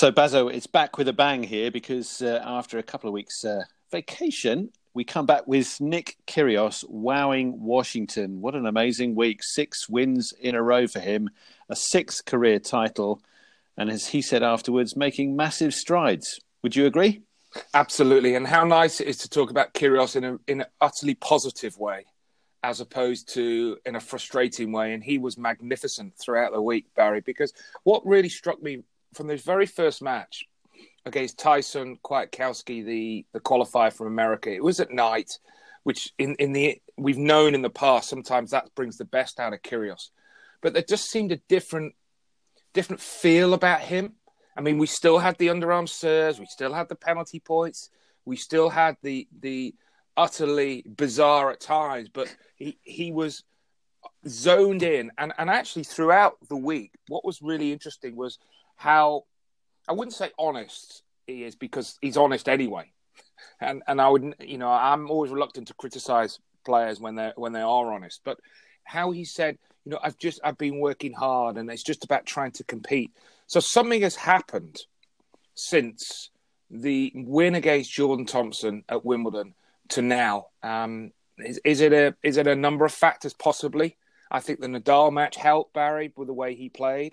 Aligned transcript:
So, 0.00 0.10
Bazo, 0.10 0.50
it's 0.50 0.66
back 0.66 0.96
with 0.96 1.08
a 1.08 1.12
bang 1.12 1.42
here 1.42 1.70
because 1.70 2.22
uh, 2.22 2.42
after 2.42 2.78
a 2.78 2.82
couple 2.82 3.08
of 3.08 3.12
weeks' 3.12 3.44
uh, 3.44 3.64
vacation, 3.92 4.70
we 4.94 5.04
come 5.04 5.26
back 5.26 5.46
with 5.46 5.78
Nick 5.78 6.16
Kyrgios 6.26 6.86
wowing 6.88 7.62
Washington. 7.62 8.40
What 8.40 8.54
an 8.54 8.64
amazing 8.64 9.14
week! 9.14 9.42
Six 9.42 9.90
wins 9.90 10.32
in 10.40 10.54
a 10.54 10.62
row 10.62 10.86
for 10.86 11.00
him, 11.00 11.28
a 11.68 11.76
sixth 11.76 12.24
career 12.24 12.58
title, 12.58 13.20
and 13.76 13.90
as 13.90 14.06
he 14.06 14.22
said 14.22 14.42
afterwards, 14.42 14.96
making 14.96 15.36
massive 15.36 15.74
strides. 15.74 16.40
Would 16.62 16.74
you 16.74 16.86
agree? 16.86 17.20
Absolutely. 17.74 18.36
And 18.36 18.46
how 18.46 18.64
nice 18.64 19.02
it 19.02 19.06
is 19.06 19.18
to 19.18 19.28
talk 19.28 19.50
about 19.50 19.74
Kyrgios 19.74 20.16
in, 20.16 20.24
a, 20.24 20.38
in 20.46 20.62
an 20.62 20.66
utterly 20.80 21.14
positive 21.14 21.76
way, 21.76 22.06
as 22.62 22.80
opposed 22.80 23.34
to 23.34 23.76
in 23.84 23.96
a 23.96 24.00
frustrating 24.00 24.72
way. 24.72 24.94
And 24.94 25.04
he 25.04 25.18
was 25.18 25.36
magnificent 25.36 26.14
throughout 26.16 26.54
the 26.54 26.62
week, 26.62 26.86
Barry, 26.96 27.20
because 27.20 27.52
what 27.82 28.06
really 28.06 28.30
struck 28.30 28.62
me 28.62 28.82
from 29.14 29.28
his 29.28 29.42
very 29.42 29.66
first 29.66 30.02
match 30.02 30.44
against 31.04 31.38
Thai-Son 31.38 31.98
Kwiatkowski, 32.04 32.84
the 32.84 33.26
the 33.32 33.40
qualifier 33.40 33.92
from 33.92 34.06
America. 34.06 34.52
It 34.52 34.62
was 34.62 34.80
at 34.80 34.90
night, 34.90 35.38
which 35.84 36.12
in 36.18 36.34
in 36.36 36.52
the 36.52 36.80
we've 36.96 37.18
known 37.18 37.54
in 37.54 37.62
the 37.62 37.70
past 37.70 38.08
sometimes 38.08 38.50
that 38.50 38.74
brings 38.74 38.98
the 38.98 39.04
best 39.04 39.40
out 39.40 39.52
of 39.52 39.62
Kyrgios, 39.62 40.10
but 40.60 40.72
there 40.72 40.82
just 40.82 41.10
seemed 41.10 41.32
a 41.32 41.40
different 41.48 41.94
different 42.72 43.00
feel 43.00 43.54
about 43.54 43.80
him. 43.80 44.14
I 44.56 44.60
mean, 44.60 44.78
we 44.78 44.86
still 44.86 45.18
had 45.18 45.38
the 45.38 45.48
underarm 45.48 45.88
serves, 45.88 46.38
we 46.38 46.46
still 46.46 46.72
had 46.72 46.88
the 46.88 46.96
penalty 46.96 47.40
points, 47.40 47.90
we 48.24 48.36
still 48.36 48.68
had 48.68 48.96
the 49.02 49.26
the 49.40 49.74
utterly 50.16 50.84
bizarre 50.86 51.50
at 51.50 51.60
times, 51.60 52.08
but 52.12 52.34
he 52.56 52.78
he 52.82 53.10
was 53.12 53.44
zoned 54.28 54.82
in 54.82 55.10
and 55.18 55.32
and 55.38 55.48
actually 55.48 55.82
throughout 55.82 56.36
the 56.48 56.56
week 56.56 56.92
what 57.08 57.24
was 57.24 57.40
really 57.42 57.72
interesting 57.72 58.16
was 58.16 58.38
how 58.80 59.24
I 59.86 59.92
wouldn't 59.92 60.14
say 60.14 60.30
honest 60.38 61.02
he 61.26 61.44
is 61.44 61.54
because 61.54 61.98
he's 62.00 62.16
honest 62.16 62.48
anyway, 62.48 62.90
and 63.60 63.82
and 63.86 64.00
I 64.00 64.08
would 64.08 64.34
you 64.40 64.56
know 64.56 64.70
I'm 64.70 65.10
always 65.10 65.30
reluctant 65.30 65.68
to 65.68 65.74
criticize 65.74 66.38
players 66.64 66.98
when 66.98 67.14
they 67.14 67.32
when 67.36 67.52
they 67.52 67.60
are 67.60 67.92
honest, 67.92 68.22
but 68.24 68.38
how 68.84 69.10
he 69.10 69.26
said 69.26 69.58
you 69.84 69.92
know 69.92 69.98
I've 70.02 70.16
just 70.16 70.40
I've 70.42 70.56
been 70.56 70.80
working 70.80 71.12
hard 71.12 71.58
and 71.58 71.70
it's 71.70 71.82
just 71.82 72.04
about 72.04 72.24
trying 72.24 72.52
to 72.52 72.64
compete. 72.64 73.12
So 73.48 73.60
something 73.60 74.00
has 74.00 74.16
happened 74.16 74.80
since 75.54 76.30
the 76.70 77.12
win 77.14 77.54
against 77.54 77.92
Jordan 77.92 78.24
Thompson 78.24 78.82
at 78.88 79.04
Wimbledon 79.04 79.52
to 79.90 80.00
now. 80.00 80.46
Um, 80.62 81.12
is, 81.36 81.60
is 81.66 81.80
it 81.82 81.92
a 81.92 82.16
is 82.22 82.38
it 82.38 82.46
a 82.46 82.56
number 82.56 82.86
of 82.86 82.92
factors 82.92 83.34
possibly? 83.34 83.98
I 84.30 84.40
think 84.40 84.60
the 84.60 84.68
Nadal 84.68 85.12
match 85.12 85.36
helped 85.36 85.74
Barry 85.74 86.14
with 86.16 86.28
the 86.28 86.32
way 86.32 86.54
he 86.54 86.70
played. 86.70 87.12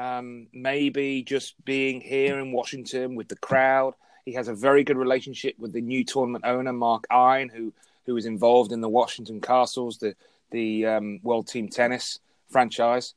Um, 0.00 0.46
maybe 0.54 1.22
just 1.22 1.62
being 1.66 2.00
here 2.00 2.38
in 2.38 2.52
Washington 2.52 3.16
with 3.16 3.28
the 3.28 3.36
crowd. 3.36 3.92
He 4.24 4.32
has 4.32 4.48
a 4.48 4.54
very 4.54 4.82
good 4.82 4.96
relationship 4.96 5.56
with 5.58 5.74
the 5.74 5.82
new 5.82 6.04
tournament 6.04 6.46
owner, 6.46 6.72
Mark 6.72 7.04
Ein, 7.10 7.50
who 7.50 7.74
who 8.06 8.16
is 8.16 8.24
involved 8.24 8.72
in 8.72 8.80
the 8.80 8.88
Washington 8.88 9.42
Kastles, 9.42 9.98
the 9.98 10.14
the 10.52 10.86
um, 10.86 11.20
World 11.22 11.48
Team 11.48 11.68
Tennis 11.68 12.18
franchise. 12.48 13.12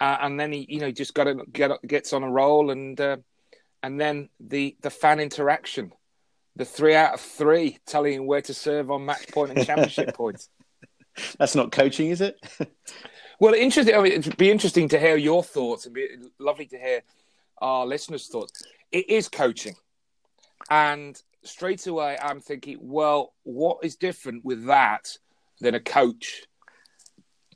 Uh, 0.00 0.16
and 0.22 0.40
then 0.40 0.52
he, 0.52 0.66
you 0.70 0.80
know, 0.80 0.90
just 0.90 1.12
got 1.12 1.24
to 1.24 1.44
get 1.52 1.70
gets 1.86 2.14
on 2.14 2.22
a 2.22 2.30
roll, 2.30 2.70
and 2.70 2.98
uh, 2.98 3.18
and 3.82 4.00
then 4.00 4.30
the 4.40 4.74
the 4.80 4.90
fan 4.90 5.20
interaction, 5.20 5.92
the 6.56 6.64
three 6.64 6.94
out 6.94 7.12
of 7.12 7.20
three 7.20 7.78
telling 7.84 8.14
him 8.14 8.26
where 8.26 8.40
to 8.40 8.54
serve 8.54 8.90
on 8.90 9.04
match 9.04 9.28
point 9.28 9.50
and 9.50 9.66
championship 9.66 10.14
points. 10.16 10.48
That's 11.36 11.54
not 11.54 11.72
coaching, 11.72 12.08
is 12.08 12.22
it? 12.22 12.40
Well, 13.42 13.54
interesting. 13.54 13.96
I 13.96 14.00
mean, 14.00 14.12
it'd 14.12 14.36
be 14.36 14.52
interesting 14.52 14.88
to 14.90 15.00
hear 15.00 15.16
your 15.16 15.42
thoughts, 15.42 15.84
and 15.84 15.92
be 15.92 16.06
lovely 16.38 16.66
to 16.66 16.78
hear 16.78 17.02
our 17.60 17.84
listeners' 17.84 18.28
thoughts. 18.28 18.62
It 18.92 19.10
is 19.10 19.28
coaching, 19.28 19.74
and 20.70 21.20
straight 21.42 21.84
away, 21.88 22.16
I'm 22.22 22.40
thinking, 22.40 22.78
well, 22.80 23.34
what 23.42 23.78
is 23.82 23.96
different 23.96 24.44
with 24.44 24.66
that 24.66 25.16
than 25.60 25.74
a 25.74 25.80
coach? 25.80 26.44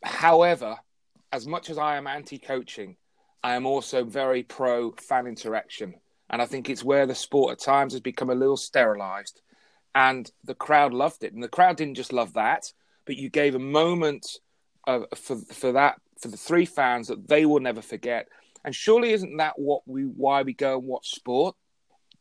However, 0.03 0.77
as 1.31 1.47
much 1.47 1.71
as 1.71 1.79
I 1.79 1.99
am 1.99 2.09
anti-coaching, 2.09 2.97
I 3.45 3.55
am 3.55 3.65
also 3.65 4.03
very 4.03 4.43
pro 4.43 4.91
fan 4.91 5.29
interaction, 5.29 5.95
and 6.29 6.43
I 6.43 6.47
think 6.47 6.69
it's 6.69 6.83
where 6.83 7.07
the 7.07 7.15
sport 7.15 7.53
at 7.53 7.61
times 7.61 7.93
has 7.93 8.03
become 8.03 8.31
a 8.31 8.35
little 8.35 8.57
sterilized, 8.57 9.41
and 9.95 10.29
the 10.43 10.57
crowd 10.57 10.93
loved 10.93 11.23
it, 11.23 11.33
and 11.33 11.45
the 11.45 11.49
crowd 11.49 11.77
didn't 11.77 11.95
just 11.95 12.13
love 12.13 12.33
that, 12.33 12.73
but 13.05 13.17
you 13.17 13.31
gave 13.31 13.55
a 13.55 13.61
moment 13.61 14.27
uh, 14.87 15.01
for 15.15 15.37
for 15.37 15.73
that 15.73 16.01
for 16.19 16.29
the 16.29 16.37
three 16.37 16.65
fans 16.65 17.09
that 17.09 17.29
they 17.29 17.47
will 17.47 17.61
never 17.61 17.83
forget. 17.83 18.29
And 18.65 18.75
surely 18.75 19.13
isn't 19.13 19.37
that 19.37 19.59
what 19.59 19.83
we 19.87 20.03
why 20.03 20.43
we 20.43 20.53
go 20.53 20.79
and 20.79 20.87
watch 20.87 21.11
sport? 21.11 21.55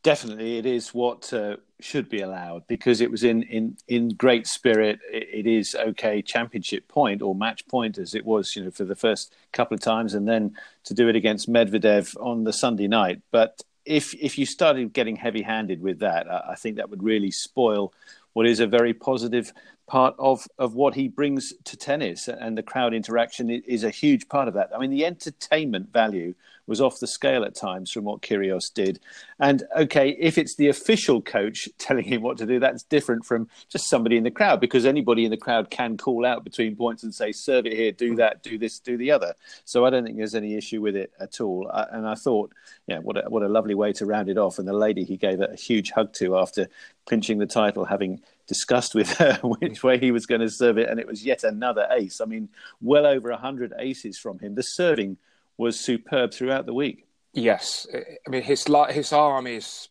Definitely, 0.04 0.60
it 0.60 0.68
is 0.68 0.94
what 0.94 1.34
uh, 1.34 1.56
should 1.80 2.10
be 2.10 2.22
allowed 2.22 2.68
because 2.68 3.02
it 3.02 3.10
was 3.10 3.24
in 3.24 3.44
in 3.44 3.78
in 3.88 4.10
great 4.10 4.46
spirit. 4.46 5.00
It, 5.12 5.46
it 5.46 5.48
is 5.48 5.76
okay 5.76 6.22
championship 6.22 6.88
point 6.88 7.24
or 7.24 7.34
match 7.34 7.68
point 7.68 7.98
as 7.98 8.14
it 8.14 8.26
was, 8.26 8.56
you 8.56 8.64
know, 8.64 8.72
for 8.72 8.86
the 8.86 8.96
first 8.96 9.34
couple 9.52 9.74
of 9.74 9.82
times, 9.82 10.14
and 10.14 10.28
then 10.28 10.56
to 10.84 10.94
do 10.94 11.08
it 11.10 11.16
against 11.16 11.52
Medvedev 11.52 12.16
on 12.24 12.44
the 12.44 12.54
Sunday 12.54 12.88
night. 12.88 13.22
But 13.32 13.64
if 13.86 14.14
if 14.16 14.38
you 14.38 14.46
started 14.46 14.94
getting 14.94 15.16
heavy 15.16 15.42
handed 15.42 15.82
with 15.82 16.00
that, 16.00 16.32
I, 16.32 16.52
I 16.52 16.56
think 16.56 16.76
that 16.76 16.90
would 16.92 17.02
really 17.02 17.32
spoil 17.32 17.92
what 18.34 18.46
is 18.46 18.60
a 18.60 18.68
very 18.68 18.94
positive 18.94 19.54
part 19.88 20.16
of, 20.18 20.48
of 20.58 20.74
what 20.74 20.96
he 20.96 21.08
brings 21.08 21.54
to 21.64 21.78
tennis, 21.78 22.28
and 22.28 22.58
the 22.58 22.64
crowd 22.64 22.94
interaction 22.94 23.50
is 23.50 23.84
a 23.84 23.90
huge 23.90 24.28
part 24.28 24.48
of 24.48 24.54
that. 24.56 24.70
I 24.76 24.80
mean, 24.80 24.92
the 24.92 25.06
entertainment 25.06 25.92
value 25.94 26.34
was 26.68 26.82
off 26.82 27.00
the 27.00 27.08
scale 27.08 27.44
at 27.44 27.56
times 27.56 27.92
from 27.92 28.06
what 28.06 28.22
Kyrgios 28.22 28.74
did. 28.74 29.00
And 29.40 29.64
okay, 29.78 30.16
if 30.20 30.38
it's 30.38 30.56
the 30.56 30.68
official 30.68 31.22
coach 31.22 31.70
telling 31.78 32.06
him 32.06 32.22
what 32.22 32.38
to 32.38 32.46
do, 32.46 32.60
that's 32.60 32.84
different 32.84 33.26
from 33.26 33.48
just 33.70 33.90
somebody 33.90 34.18
in 34.18 34.24
the 34.24 34.32
crowd 34.32 34.60
because 34.60 34.86
anybody 34.86 35.26
in 35.26 35.32
the 35.32 35.38
crowd 35.38 35.70
can 35.70 35.98
call 35.98 36.26
out 36.26 36.44
between 36.44 36.76
points 36.76 37.04
and 37.04 37.14
say, 37.14 37.32
serve 37.32 37.66
it 37.66 37.74
here, 37.74 37.92
do 37.92 38.14
mm. 38.14 38.18
that, 38.18 38.44
do 38.44 38.58
this, 38.58 38.80
do 38.80 38.98
the 38.98 39.12
other. 39.12 39.34
So 39.66 39.86
I 39.86 39.90
don't 39.90 40.04
think 40.04 40.18
there's 40.18 40.36
any 40.36 40.56
issue 40.56 40.82
with 40.82 40.96
it 40.96 41.12
at 41.20 41.42
all. 41.42 41.70
and 41.92 42.08
I 42.08 42.16
thought, 42.16 42.54
yeah, 42.88 43.00
what 43.00 43.18
a, 43.18 43.30
what 43.30 43.44
a 43.44 43.50
lovely 43.50 43.76
way 43.76 43.94
to 43.94 44.06
round 44.06 44.30
it 44.30 44.38
off. 44.38 44.60
And 44.60 44.68
the 44.68 44.74
lady 44.74 45.04
he 45.04 45.18
gave 45.18 45.42
a 45.42 45.56
huge 45.56 45.92
hug 45.92 46.14
to 46.14 46.38
after 46.38 46.68
clinching 47.06 47.38
the 47.38 47.46
title, 47.46 47.86
having 47.86 48.22
discussed 48.48 48.96
with 48.96 49.10
her 49.18 49.36
which 49.44 49.84
way 49.84 49.98
he 49.98 50.12
was 50.12 50.26
going 50.26 50.42
to 50.42 50.50
serve 50.50 50.78
it, 50.78 50.90
and 50.90 51.00
it 51.00 51.08
was 51.08 51.26
yet 51.26 51.44
another 51.44 51.88
ace. 51.92 52.22
I 52.22 52.26
mean, 52.26 52.50
well 52.82 53.06
over 53.06 53.30
100 53.30 53.74
aces 53.80 54.18
from 54.18 54.40
him. 54.40 54.56
The 54.56 54.64
serving 54.64 55.18
was 55.58 55.80
superb 55.80 56.34
throughout 56.34 56.66
the 56.66 56.74
week. 56.74 57.08
Yes. 57.34 57.88
I 57.94 58.30
mean, 58.30 58.44
his, 58.44 58.66
his 58.90 59.14
arm 59.14 59.48
is 59.48 59.90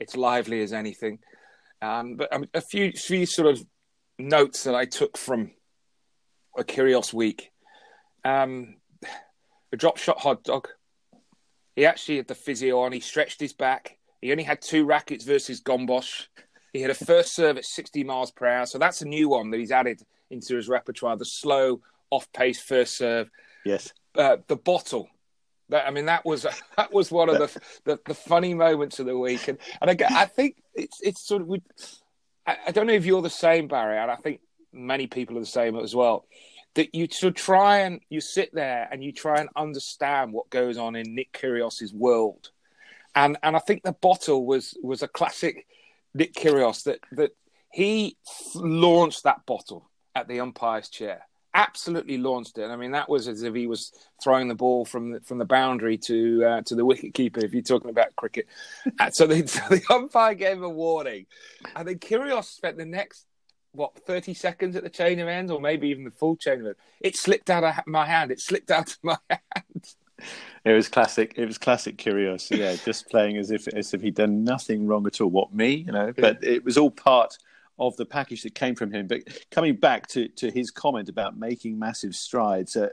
it's 0.00 0.16
lively 0.16 0.62
as 0.62 0.72
anything. 0.72 1.18
Um, 1.82 2.16
but 2.16 2.32
um, 2.32 2.46
a 2.54 2.60
few, 2.60 2.92
few 2.92 3.26
sort 3.26 3.48
of 3.48 3.64
notes 4.18 4.64
that 4.64 4.74
I 4.74 4.84
took 4.86 5.16
from 5.16 5.52
a 6.58 6.64
Kyrgios 6.64 7.12
week. 7.12 7.50
Um, 8.24 8.76
a 9.72 9.76
drop 9.76 9.98
shot 9.98 10.18
hot 10.18 10.42
dog. 10.42 10.68
He 11.76 11.86
actually 11.86 12.16
had 12.16 12.28
the 12.28 12.34
physio 12.34 12.80
on. 12.80 12.92
He 12.92 13.00
stretched 13.00 13.40
his 13.40 13.52
back. 13.52 13.98
He 14.20 14.32
only 14.32 14.44
had 14.44 14.60
two 14.60 14.84
rackets 14.84 15.24
versus 15.24 15.62
Gombos. 15.62 16.26
He 16.72 16.82
had 16.82 16.90
a 16.90 16.94
first 16.94 17.34
serve 17.34 17.56
at 17.56 17.64
60 17.64 18.04
miles 18.04 18.30
per 18.30 18.46
hour. 18.46 18.66
So 18.66 18.78
that's 18.78 19.02
a 19.02 19.08
new 19.08 19.28
one 19.28 19.50
that 19.50 19.60
he's 19.60 19.72
added 19.72 20.02
into 20.30 20.56
his 20.56 20.68
repertoire 20.68 21.16
the 21.16 21.24
slow, 21.24 21.80
off 22.10 22.30
pace 22.32 22.60
first 22.60 22.96
serve. 22.96 23.30
Yes. 23.64 23.92
Uh, 24.14 24.38
the 24.48 24.56
bottle. 24.56 25.08
That, 25.68 25.86
I 25.86 25.90
mean, 25.90 26.06
that 26.06 26.24
was 26.24 26.46
that 26.76 26.92
was 26.92 27.10
one 27.10 27.28
of 27.28 27.38
the, 27.38 27.60
the, 27.84 28.00
the 28.06 28.14
funny 28.14 28.54
moments 28.54 28.98
of 28.98 29.06
the 29.06 29.18
week, 29.18 29.48
and 29.48 29.58
and 29.80 29.90
again, 29.90 30.12
I 30.12 30.26
think 30.26 30.56
it's 30.74 31.00
it's 31.00 31.20
sort 31.20 31.42
of 31.42 31.48
we. 31.48 31.62
I, 32.46 32.56
I, 32.68 32.70
don't 32.72 32.86
know 32.86 32.92
if 32.92 33.04
you're 33.04 33.22
the 33.22 33.30
same, 33.30 33.68
Barry, 33.68 33.98
and 33.98 34.10
I 34.10 34.16
think 34.16 34.40
many 34.72 35.06
people 35.06 35.36
are 35.36 35.40
the 35.40 35.46
same 35.46 35.76
as 35.76 35.94
well. 35.94 36.26
That 36.74 36.94
you 36.94 37.06
to 37.08 37.30
try 37.30 37.80
and 37.80 38.00
you 38.08 38.20
sit 38.20 38.54
there 38.54 38.88
and 38.90 39.02
you 39.02 39.12
try 39.12 39.40
and 39.40 39.48
understand 39.56 40.32
what 40.32 40.50
goes 40.50 40.78
on 40.78 40.96
in 40.96 41.14
Nick 41.14 41.32
Kyrgios's 41.32 41.92
world, 41.92 42.50
and 43.14 43.38
and 43.42 43.56
I 43.56 43.60
think 43.60 43.82
the 43.82 43.92
bottle 43.92 44.46
was 44.46 44.76
was 44.82 45.02
a 45.02 45.08
classic 45.08 45.66
Nick 46.14 46.34
Kyrgios 46.34 46.84
that 46.84 47.00
that 47.12 47.32
he 47.72 48.16
launched 48.54 49.24
that 49.24 49.46
bottle 49.46 49.88
at 50.14 50.28
the 50.28 50.40
umpire's 50.40 50.88
chair. 50.88 51.26
Absolutely 51.54 52.18
launched 52.18 52.58
it. 52.58 52.70
I 52.70 52.76
mean, 52.76 52.92
that 52.92 53.08
was 53.08 53.26
as 53.26 53.42
if 53.42 53.54
he 53.54 53.66
was 53.66 53.92
throwing 54.22 54.48
the 54.48 54.54
ball 54.54 54.84
from 54.84 55.12
the, 55.12 55.20
from 55.20 55.38
the 55.38 55.44
boundary 55.44 55.98
to 55.98 56.44
uh, 56.44 56.62
to 56.62 56.74
the 56.74 56.84
wicket 56.84 57.14
keeper. 57.14 57.40
If 57.40 57.52
you're 57.52 57.62
talking 57.62 57.90
about 57.90 58.14
cricket, 58.16 58.46
so, 59.12 59.26
the, 59.26 59.46
so 59.46 59.60
the 59.68 59.82
umpire 59.90 60.34
gave 60.34 60.62
a 60.62 60.68
warning, 60.68 61.26
and 61.74 61.88
then 61.88 61.98
Kyrgios 61.98 62.44
spent 62.44 62.76
the 62.76 62.84
next 62.84 63.26
what 63.72 63.96
30 64.04 64.34
seconds 64.34 64.74
at 64.74 64.82
the 64.82 64.90
chain 64.90 65.20
of 65.20 65.28
ends 65.28 65.52
or 65.52 65.60
maybe 65.60 65.88
even 65.88 66.02
the 66.02 66.10
full 66.10 66.34
chain 66.34 66.58
of 66.58 66.66
it 66.66 66.76
it 67.00 67.16
slipped 67.16 67.48
out 67.48 67.62
of 67.62 67.86
my 67.86 68.04
hand 68.04 68.32
it 68.32 68.40
slipped 68.40 68.68
out 68.68 68.90
of 68.90 68.98
my 69.04 69.16
hand 69.30 69.94
it 70.64 70.72
was 70.72 70.88
classic. 70.88 71.34
It 71.36 71.46
was 71.46 71.58
classic 71.58 71.96
Kyrgios. 71.96 72.56
Yeah, 72.56 72.76
just 72.84 73.08
playing 73.08 73.36
as 73.38 73.50
if 73.50 73.66
as 73.68 73.94
if 73.94 74.02
he'd 74.02 74.16
done 74.16 74.44
nothing 74.44 74.86
wrong 74.86 75.06
at 75.06 75.20
all. 75.20 75.30
What 75.30 75.54
me, 75.54 75.84
you 75.86 75.92
know? 75.92 76.12
But 76.16 76.42
it 76.44 76.64
was 76.64 76.76
all 76.76 76.90
part 76.90 77.38
of 77.80 77.96
the 77.96 78.06
package 78.06 78.42
that 78.42 78.54
came 78.54 78.76
from 78.76 78.92
him. 78.92 79.06
But 79.08 79.22
coming 79.50 79.74
back 79.74 80.06
to 80.08 80.28
to 80.28 80.50
his 80.50 80.70
comment 80.70 81.08
about 81.08 81.36
making 81.36 81.78
massive 81.78 82.14
strides, 82.14 82.76
uh, 82.76 82.90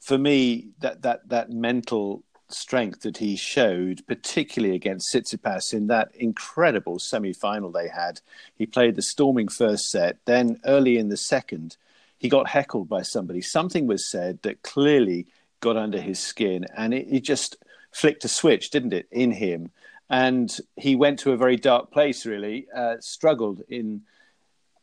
for 0.00 0.18
me, 0.18 0.70
that 0.80 1.02
that 1.02 1.28
that 1.28 1.50
mental 1.50 2.22
strength 2.50 3.02
that 3.02 3.18
he 3.18 3.36
showed, 3.36 4.06
particularly 4.06 4.74
against 4.74 5.12
Tsitsipas 5.12 5.72
in 5.72 5.86
that 5.88 6.10
incredible 6.14 6.98
semi 6.98 7.32
final 7.32 7.70
they 7.70 7.88
had. 7.88 8.20
He 8.56 8.66
played 8.66 8.96
the 8.96 9.02
storming 9.02 9.48
first 9.48 9.90
set, 9.90 10.18
then 10.24 10.60
early 10.64 10.98
in 10.98 11.08
the 11.08 11.16
second, 11.16 11.76
he 12.18 12.28
got 12.28 12.48
heckled 12.48 12.88
by 12.88 13.02
somebody. 13.02 13.40
Something 13.40 13.86
was 13.86 14.10
said 14.10 14.40
that 14.42 14.62
clearly 14.62 15.26
got 15.60 15.76
under 15.76 16.00
his 16.00 16.18
skin, 16.18 16.66
and 16.76 16.94
it, 16.94 17.06
it 17.10 17.20
just 17.20 17.56
flicked 17.92 18.24
a 18.24 18.28
switch, 18.28 18.70
didn't 18.70 18.92
it, 18.92 19.08
in 19.10 19.32
him? 19.32 19.70
And 20.10 20.56
he 20.76 20.96
went 20.96 21.18
to 21.20 21.32
a 21.32 21.36
very 21.36 21.56
dark 21.56 21.90
place, 21.90 22.24
really, 22.24 22.66
uh, 22.74 22.96
struggled 23.00 23.62
in 23.68 24.02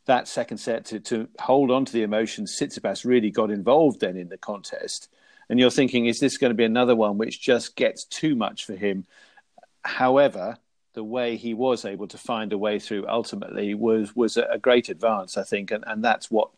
that 0.05 0.27
second 0.27 0.57
set 0.57 0.85
to, 0.85 0.99
to 0.99 1.27
hold 1.39 1.71
on 1.71 1.85
to 1.85 1.91
the 1.91 2.03
emotions. 2.03 2.55
Tsitsipas 2.55 3.05
really 3.05 3.31
got 3.31 3.49
involved 3.49 4.01
then 4.01 4.17
in 4.17 4.29
the 4.29 4.37
contest. 4.37 5.09
And 5.49 5.59
you're 5.59 5.71
thinking, 5.71 6.05
is 6.05 6.19
this 6.19 6.37
going 6.37 6.51
to 6.51 6.55
be 6.55 6.63
another 6.63 6.95
one 6.95 7.17
which 7.17 7.41
just 7.41 7.75
gets 7.75 8.03
too 8.05 8.35
much 8.35 8.65
for 8.65 8.75
him? 8.75 9.05
However, 9.83 10.57
the 10.93 11.03
way 11.03 11.35
he 11.35 11.53
was 11.53 11.85
able 11.85 12.07
to 12.07 12.17
find 12.17 12.53
a 12.53 12.57
way 12.57 12.79
through 12.79 13.05
ultimately 13.07 13.73
was 13.73 14.15
was 14.15 14.37
a, 14.37 14.57
great 14.57 14.89
advance, 14.89 15.37
I 15.37 15.43
think, 15.43 15.71
and, 15.71 15.83
and 15.85 16.03
that's 16.03 16.31
what 16.31 16.49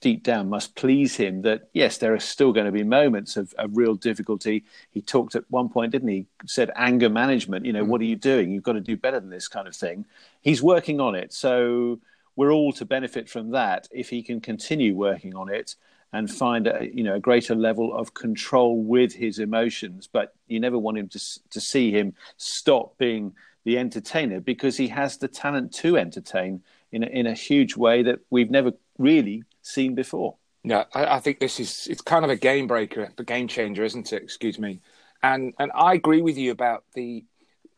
deep 0.00 0.22
down 0.22 0.48
must 0.48 0.74
please 0.74 1.16
him 1.16 1.42
that 1.42 1.68
yes, 1.72 1.98
there 1.98 2.14
are 2.14 2.20
still 2.20 2.52
going 2.52 2.66
to 2.66 2.72
be 2.72 2.82
moments 2.82 3.36
of, 3.36 3.52
of 3.54 3.76
real 3.76 3.94
difficulty. 3.94 4.64
He 4.90 5.00
talked 5.00 5.34
at 5.34 5.44
one 5.50 5.68
point, 5.68 5.92
didn't 5.92 6.08
he? 6.08 6.26
Said 6.46 6.70
anger 6.74 7.10
management. 7.10 7.66
You 7.66 7.72
know, 7.72 7.84
mm. 7.84 7.88
what 7.88 8.00
are 8.00 8.04
you 8.04 8.16
doing? 8.16 8.50
You've 8.50 8.62
got 8.62 8.72
to 8.72 8.80
do 8.80 8.96
better 8.96 9.20
than 9.20 9.30
this 9.30 9.48
kind 9.48 9.68
of 9.68 9.76
thing. 9.76 10.04
He's 10.40 10.62
working 10.62 11.00
on 11.00 11.14
it, 11.14 11.32
so 11.32 12.00
we're 12.36 12.52
all 12.52 12.72
to 12.72 12.84
benefit 12.84 13.28
from 13.28 13.50
that 13.50 13.88
if 13.90 14.08
he 14.08 14.22
can 14.22 14.40
continue 14.40 14.94
working 14.94 15.34
on 15.34 15.52
it 15.52 15.74
and 16.12 16.30
find 16.30 16.66
a 16.66 16.88
you 16.92 17.04
know 17.04 17.14
a 17.14 17.20
greater 17.20 17.54
level 17.54 17.94
of 17.94 18.14
control 18.14 18.82
with 18.82 19.14
his 19.14 19.38
emotions. 19.38 20.08
But 20.10 20.34
you 20.48 20.60
never 20.60 20.78
want 20.78 20.98
him 20.98 21.08
to 21.08 21.20
to 21.50 21.60
see 21.60 21.90
him 21.90 22.14
stop 22.36 22.96
being 22.98 23.34
the 23.64 23.78
entertainer 23.78 24.40
because 24.40 24.76
he 24.76 24.88
has 24.88 25.18
the 25.18 25.28
talent 25.28 25.72
to 25.74 25.98
entertain 25.98 26.62
in 26.92 27.04
a, 27.04 27.06
in 27.06 27.26
a 27.26 27.34
huge 27.34 27.76
way 27.76 28.02
that 28.02 28.20
we've 28.30 28.50
never 28.50 28.72
really 28.98 29.44
seen 29.62 29.94
before. 29.94 30.36
Yeah, 30.62 30.84
I, 30.94 31.16
I, 31.16 31.20
think 31.20 31.40
this 31.40 31.58
is 31.58 31.86
it's 31.90 32.02
kind 32.02 32.24
of 32.24 32.30
a 32.30 32.36
game 32.36 32.66
breaker, 32.66 33.10
a 33.16 33.24
game 33.24 33.48
changer, 33.48 33.82
isn't 33.82 34.12
it? 34.12 34.22
Excuse 34.22 34.58
me. 34.58 34.80
And 35.22 35.54
and 35.58 35.70
I 35.74 35.94
agree 35.94 36.22
with 36.22 36.36
you 36.36 36.50
about 36.50 36.84
the 36.94 37.24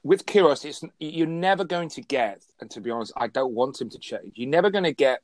with 0.02 0.26
Kyrgios. 0.26 0.64
It's 0.64 0.82
you're 0.98 1.26
never 1.26 1.64
going 1.64 1.88
to 1.90 2.02
get, 2.02 2.42
and 2.60 2.70
to 2.72 2.80
be 2.80 2.90
honest, 2.90 3.12
I 3.16 3.28
don't 3.28 3.54
want 3.54 3.80
him 3.80 3.88
to 3.90 3.98
change. 3.98 4.32
You're 4.34 4.50
never 4.50 4.70
going 4.70 4.84
to 4.84 4.92
get 4.92 5.22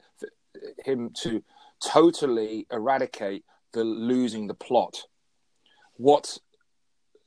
him 0.84 1.10
to 1.22 1.42
totally 1.84 2.66
eradicate 2.70 3.44
the 3.72 3.84
losing 3.84 4.46
the 4.46 4.54
plot. 4.54 5.04
What 5.96 6.38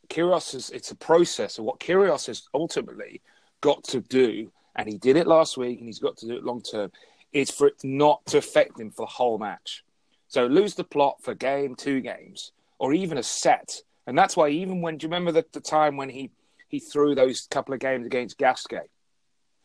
Kyrgios 0.10 0.56
is, 0.56 0.70
it's 0.70 0.92
a 0.92 0.96
process, 0.96 1.58
and 1.58 1.68
what 1.68 1.80
Kyrgios 1.80 2.28
has 2.28 2.48
ultimately 2.54 3.22
got 3.60 3.84
to 3.86 4.02
do, 4.02 4.52
and 4.76 4.88
he 4.88 4.98
did 4.98 5.18
it 5.18 5.28
last 5.28 5.58
week, 5.58 5.80
and 5.80 5.88
he's 5.88 6.00
got 6.00 6.18
to 6.18 6.28
do 6.28 6.36
it 6.38 6.44
long 6.44 6.62
term, 6.62 6.92
is 7.34 7.50
for 7.50 7.68
it 7.68 7.84
not 7.84 8.26
to 8.28 8.38
affect 8.38 8.80
him 8.80 8.92
for 8.92 9.06
the 9.06 9.12
whole 9.12 9.38
match. 9.38 9.84
So 10.28 10.48
lose 10.48 10.76
the 10.76 10.84
plot 10.84 11.18
for 11.22 11.34
game, 11.34 11.76
two 11.76 12.02
games, 12.02 12.52
or 12.80 12.94
even 12.94 13.18
a 13.18 13.24
set. 13.24 13.82
And 14.08 14.18
that's 14.18 14.36
why 14.36 14.50
even 14.50 14.82
when 14.82 14.98
do 14.98 15.06
you 15.06 15.10
remember 15.10 15.32
the, 15.32 15.46
the 15.52 15.62
time 15.62 15.98
when 15.98 16.10
he 16.10 16.32
he 16.68 16.80
threw 16.80 17.16
those 17.16 17.48
couple 17.52 17.74
of 17.74 17.82
games 17.82 18.06
against 18.06 18.38
Gasquet 18.38 18.88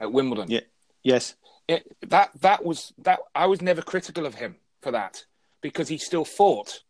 at 0.01 0.13
Wimbledon? 0.13 0.51
Yeah. 0.51 0.61
Yes. 1.03 1.37
It, 1.69 1.87
that 2.09 2.31
that 2.41 2.65
was 2.65 2.93
that 2.99 3.21
I 3.35 3.47
was 3.47 3.63
never 3.63 3.83
critical 3.83 4.27
of 4.27 4.35
him 4.35 4.57
for 4.83 4.91
that 4.93 5.25
because 5.61 5.89
he 5.89 5.99
still 5.99 6.25
fought 6.25 6.81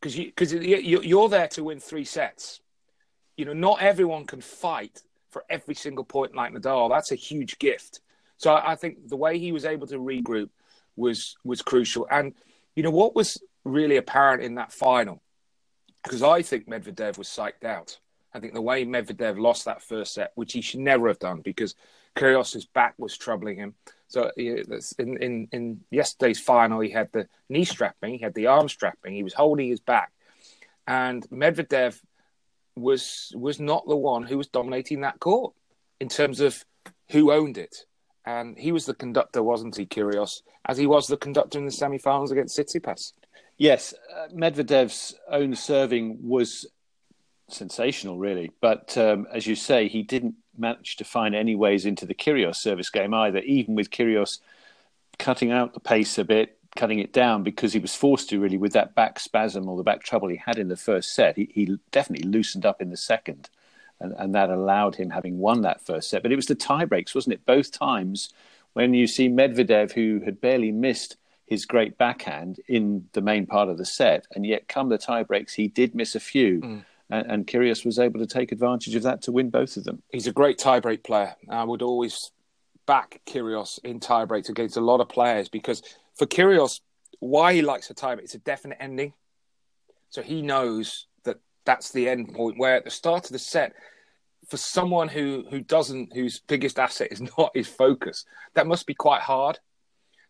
because 0.00 0.16
you 0.16 0.26
because 0.26 0.52
you, 0.52 1.00
you're 1.02 1.28
there 1.28 1.48
to 1.48 1.64
win 1.64 1.80
three 1.80 2.04
sets. 2.04 2.60
You 3.36 3.44
know, 3.44 3.52
not 3.52 3.82
everyone 3.82 4.24
can 4.24 4.40
fight 4.40 5.02
for 5.30 5.44
every 5.48 5.74
single 5.74 6.04
point 6.04 6.34
like 6.34 6.52
Nadal. 6.52 6.90
That's 6.90 7.12
a 7.12 7.14
huge 7.14 7.58
gift. 7.58 8.00
So 8.38 8.52
I, 8.52 8.72
I 8.72 8.74
think 8.76 9.08
the 9.08 9.16
way 9.16 9.38
he 9.38 9.52
was 9.52 9.64
able 9.64 9.86
to 9.88 9.98
regroup 9.98 10.48
was 10.96 11.36
was 11.44 11.62
crucial. 11.62 12.06
And 12.10 12.34
you 12.74 12.82
know 12.82 12.90
what 12.90 13.14
was 13.14 13.40
really 13.64 13.96
apparent 13.96 14.42
in 14.42 14.54
that 14.54 14.72
final, 14.72 15.22
because 16.02 16.22
I 16.22 16.42
think 16.42 16.68
Medvedev 16.68 17.18
was 17.18 17.28
psyched 17.28 17.64
out. 17.64 17.98
I 18.32 18.40
think 18.40 18.54
the 18.54 18.62
way 18.62 18.84
Medvedev 18.84 19.38
lost 19.38 19.64
that 19.64 19.82
first 19.82 20.14
set, 20.14 20.32
which 20.34 20.52
he 20.52 20.60
should 20.60 20.80
never 20.80 21.08
have 21.08 21.18
done, 21.18 21.40
because 21.40 21.74
Kyrgios's 22.16 22.66
back 22.66 22.94
was 22.98 23.16
troubling 23.16 23.56
him. 23.56 23.74
So 24.08 24.30
in, 24.36 24.82
in 24.98 25.48
in 25.52 25.80
yesterday's 25.90 26.40
final, 26.40 26.80
he 26.80 26.90
had 26.90 27.10
the 27.12 27.28
knee 27.48 27.64
strapping, 27.64 28.14
he 28.14 28.18
had 28.18 28.34
the 28.34 28.46
arm 28.46 28.68
strapping, 28.68 29.14
he 29.14 29.22
was 29.22 29.34
holding 29.34 29.68
his 29.68 29.80
back, 29.80 30.12
and 30.86 31.28
Medvedev 31.30 32.00
was 32.76 33.32
was 33.34 33.58
not 33.58 33.86
the 33.86 33.96
one 33.96 34.22
who 34.22 34.38
was 34.38 34.48
dominating 34.48 35.00
that 35.00 35.18
court 35.18 35.52
in 36.00 36.08
terms 36.08 36.40
of 36.40 36.64
who 37.10 37.32
owned 37.32 37.58
it 37.58 37.84
and 38.28 38.58
he 38.58 38.72
was 38.72 38.84
the 38.84 38.94
conductor, 38.94 39.42
wasn't 39.42 39.74
he, 39.74 39.86
Kyrgios, 39.86 40.42
as 40.66 40.76
he 40.76 40.86
was 40.86 41.06
the 41.06 41.16
conductor 41.16 41.58
in 41.58 41.64
the 41.64 41.70
semi-finals 41.70 42.30
against 42.30 42.58
Tsitsipas? 42.58 43.14
Yes, 43.56 43.94
uh, 44.14 44.28
Medvedev's 44.28 45.14
own 45.30 45.54
serving 45.54 46.18
was 46.20 46.66
sensational, 47.48 48.18
really. 48.18 48.52
But 48.60 48.98
um, 48.98 49.26
as 49.32 49.46
you 49.46 49.54
say, 49.54 49.88
he 49.88 50.02
didn't 50.02 50.34
manage 50.58 50.96
to 50.96 51.04
find 51.04 51.34
any 51.34 51.56
ways 51.56 51.86
into 51.86 52.04
the 52.04 52.14
Kyrgios 52.14 52.56
service 52.56 52.90
game 52.90 53.14
either, 53.14 53.38
even 53.38 53.74
with 53.74 53.88
Kyrgios 53.88 54.40
cutting 55.18 55.50
out 55.50 55.72
the 55.72 55.80
pace 55.80 56.18
a 56.18 56.24
bit, 56.24 56.58
cutting 56.76 56.98
it 56.98 57.14
down 57.14 57.42
because 57.42 57.72
he 57.72 57.78
was 57.78 57.94
forced 57.94 58.28
to 58.28 58.38
really 58.38 58.58
with 58.58 58.74
that 58.74 58.94
back 58.94 59.18
spasm 59.18 59.66
or 59.70 59.78
the 59.78 59.82
back 59.82 60.02
trouble 60.02 60.28
he 60.28 60.36
had 60.36 60.58
in 60.58 60.68
the 60.68 60.76
first 60.76 61.14
set. 61.14 61.36
He, 61.36 61.48
he 61.54 61.78
definitely 61.92 62.28
loosened 62.28 62.66
up 62.66 62.82
in 62.82 62.90
the 62.90 62.96
second 62.98 63.48
and, 64.00 64.14
and 64.18 64.34
that 64.34 64.50
allowed 64.50 64.94
him 64.94 65.10
having 65.10 65.38
won 65.38 65.62
that 65.62 65.80
first 65.80 66.10
set. 66.10 66.22
But 66.22 66.32
it 66.32 66.36
was 66.36 66.46
the 66.46 66.54
tie 66.54 66.84
breaks, 66.84 67.14
wasn't 67.14 67.34
it? 67.34 67.46
Both 67.46 67.72
times 67.72 68.30
when 68.74 68.94
you 68.94 69.06
see 69.06 69.28
Medvedev, 69.28 69.92
who 69.92 70.20
had 70.24 70.40
barely 70.40 70.72
missed 70.72 71.16
his 71.46 71.64
great 71.64 71.96
backhand 71.96 72.60
in 72.68 73.06
the 73.12 73.22
main 73.22 73.46
part 73.46 73.68
of 73.68 73.78
the 73.78 73.84
set, 73.84 74.26
and 74.34 74.44
yet 74.44 74.68
come 74.68 74.88
the 74.88 74.98
tie 74.98 75.22
breaks, 75.22 75.54
he 75.54 75.68
did 75.68 75.94
miss 75.94 76.14
a 76.14 76.20
few. 76.20 76.60
Mm. 76.60 76.84
And, 77.10 77.30
and 77.30 77.46
Kyrgios 77.46 77.86
was 77.86 77.98
able 77.98 78.20
to 78.20 78.26
take 78.26 78.52
advantage 78.52 78.94
of 78.94 79.02
that 79.04 79.22
to 79.22 79.32
win 79.32 79.48
both 79.48 79.76
of 79.78 79.84
them. 79.84 80.02
He's 80.12 80.26
a 80.26 80.32
great 80.32 80.58
tiebreak 80.58 81.04
player. 81.04 81.34
I 81.48 81.64
would 81.64 81.80
always 81.80 82.30
back 82.86 83.20
Kyrgios 83.26 83.78
in 83.82 83.98
tiebreaks 83.98 84.48
against 84.48 84.76
a 84.76 84.80
lot 84.80 85.00
of 85.00 85.08
players 85.08 85.48
because 85.48 85.82
for 86.14 86.26
Kyrgios, 86.26 86.80
why 87.20 87.54
he 87.54 87.62
likes 87.62 87.90
a 87.90 87.94
tiebreak, 87.94 88.24
it's 88.24 88.34
a 88.34 88.38
definite 88.38 88.78
ending. 88.80 89.14
So 90.10 90.22
he 90.22 90.42
knows 90.42 91.06
that's 91.68 91.90
the 91.90 92.08
end 92.08 92.32
point 92.32 92.56
where 92.56 92.76
at 92.76 92.84
the 92.84 92.90
start 92.90 93.26
of 93.26 93.32
the 93.32 93.38
set 93.38 93.74
for 94.48 94.56
someone 94.56 95.06
who 95.06 95.44
who 95.50 95.60
doesn't 95.60 96.14
whose 96.14 96.40
biggest 96.40 96.78
asset 96.78 97.12
is 97.12 97.20
not 97.38 97.50
his 97.54 97.68
focus 97.68 98.24
that 98.54 98.66
must 98.66 98.86
be 98.86 98.94
quite 98.94 99.20
hard. 99.20 99.58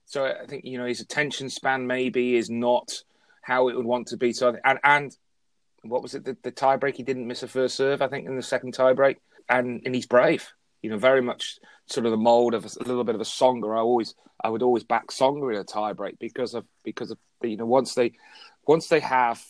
So 0.07 0.25
i 0.25 0.47
think 0.47 0.65
you 0.65 0.79
know 0.79 0.85
his 0.85 1.01
attention 1.01 1.49
span 1.49 1.87
maybe 1.87 2.35
is 2.35 2.51
not 2.51 3.05
how 3.41 3.69
it 3.69 3.77
would 3.77 3.87
want 3.87 4.09
to 4.09 4.17
be. 4.17 4.33
So 4.33 4.57
and 4.65 4.81
and 4.83 5.17
what 5.83 6.03
was 6.03 6.17
it 6.17 6.25
the, 6.25 6.37
the 6.43 6.51
tie 6.51 6.77
break 6.77 6.97
he 6.97 7.05
didn't 7.05 7.29
miss 7.29 7.45
a 7.45 7.49
first 7.49 7.77
serve 7.77 8.03
i 8.03 8.09
think 8.09 8.27
in 8.27 8.35
the 8.35 8.43
second 8.43 8.73
tie 8.75 8.95
break 8.95 9.19
and 9.49 9.81
and 9.87 9.95
he's 9.95 10.07
brave 10.07 10.45
you 10.83 10.91
know 10.91 10.99
very 10.99 11.23
much 11.23 11.61
sort 11.87 12.05
of 12.05 12.11
the 12.11 12.19
mold 12.19 12.53
of 12.53 12.65
a, 12.65 12.69
a 12.81 12.85
little 12.85 13.05
bit 13.05 13.15
of 13.15 13.21
a 13.21 13.25
Tsonga. 13.25 13.77
I 13.77 13.81
always 13.81 14.17
i 14.43 14.49
would 14.49 14.65
always 14.65 14.83
back 14.83 15.07
Tsonga 15.07 15.55
in 15.55 15.61
a 15.61 15.65
tie 15.65 15.93
break 15.93 16.19
because 16.19 16.55
of 16.55 16.65
because 16.83 17.13
of 17.13 17.19
you 17.45 17.57
know 17.57 17.67
once 17.67 17.95
they 17.95 18.15
once 18.67 18.89
they 18.89 18.99
have 18.99 19.41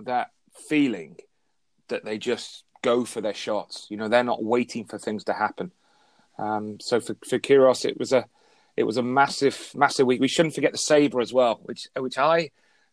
that 0.00 0.30
feeling 0.68 1.16
that 1.88 2.04
they 2.04 2.18
just 2.18 2.64
go 2.82 3.04
for 3.04 3.20
their 3.20 3.34
shots. 3.34 3.86
You 3.88 3.96
know, 3.96 4.08
they're 4.08 4.24
not 4.24 4.42
waiting 4.42 4.84
for 4.84 4.98
things 4.98 5.24
to 5.24 5.32
happen. 5.32 5.72
Um, 6.38 6.78
so 6.80 7.00
for 7.00 7.16
for 7.26 7.38
Kyrgios, 7.38 7.84
it 7.84 7.98
was 7.98 8.12
a 8.12 8.26
it 8.76 8.84
was 8.84 8.96
a 8.96 9.02
massive 9.02 9.72
massive 9.74 10.06
week. 10.06 10.20
We 10.20 10.28
shouldn't 10.28 10.54
forget 10.54 10.72
the 10.72 10.78
SABR 10.78 11.22
as 11.22 11.32
well, 11.32 11.60
which 11.64 11.88
which 11.96 12.18
I 12.18 12.50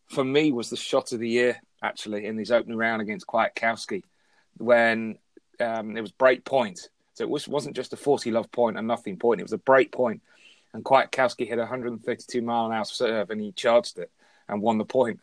for 0.07 0.23
me 0.23 0.51
was 0.51 0.69
the 0.69 0.77
shot 0.77 1.11
of 1.11 1.19
the 1.19 1.29
year 1.29 1.61
actually 1.81 2.25
in 2.25 2.37
his 2.37 2.51
opening 2.51 2.77
round 2.77 3.01
against 3.01 3.27
Kwiatkowski 3.27 4.03
when 4.57 5.17
um, 5.59 5.95
it 5.95 6.01
was 6.01 6.11
break 6.11 6.43
point. 6.43 6.89
So 7.13 7.23
it 7.23 7.29
was, 7.29 7.47
wasn't 7.47 7.75
just 7.75 7.93
a 7.93 7.97
40 7.97 8.31
love 8.31 8.51
point 8.51 8.77
and 8.77 8.87
nothing 8.87 9.17
point. 9.17 9.39
It 9.39 9.43
was 9.43 9.53
a 9.53 9.57
break 9.57 9.91
point, 9.91 10.21
and 10.73 10.83
Kwiatkowski 10.83 11.47
hit 11.47 11.57
a 11.57 11.61
132 11.61 12.41
mile 12.41 12.67
an 12.67 12.73
hour 12.73 12.85
serve 12.85 13.29
and 13.29 13.41
he 13.41 13.51
charged 13.51 13.97
it 13.99 14.11
and 14.47 14.61
won 14.61 14.77
the 14.77 14.85
point 14.85 15.19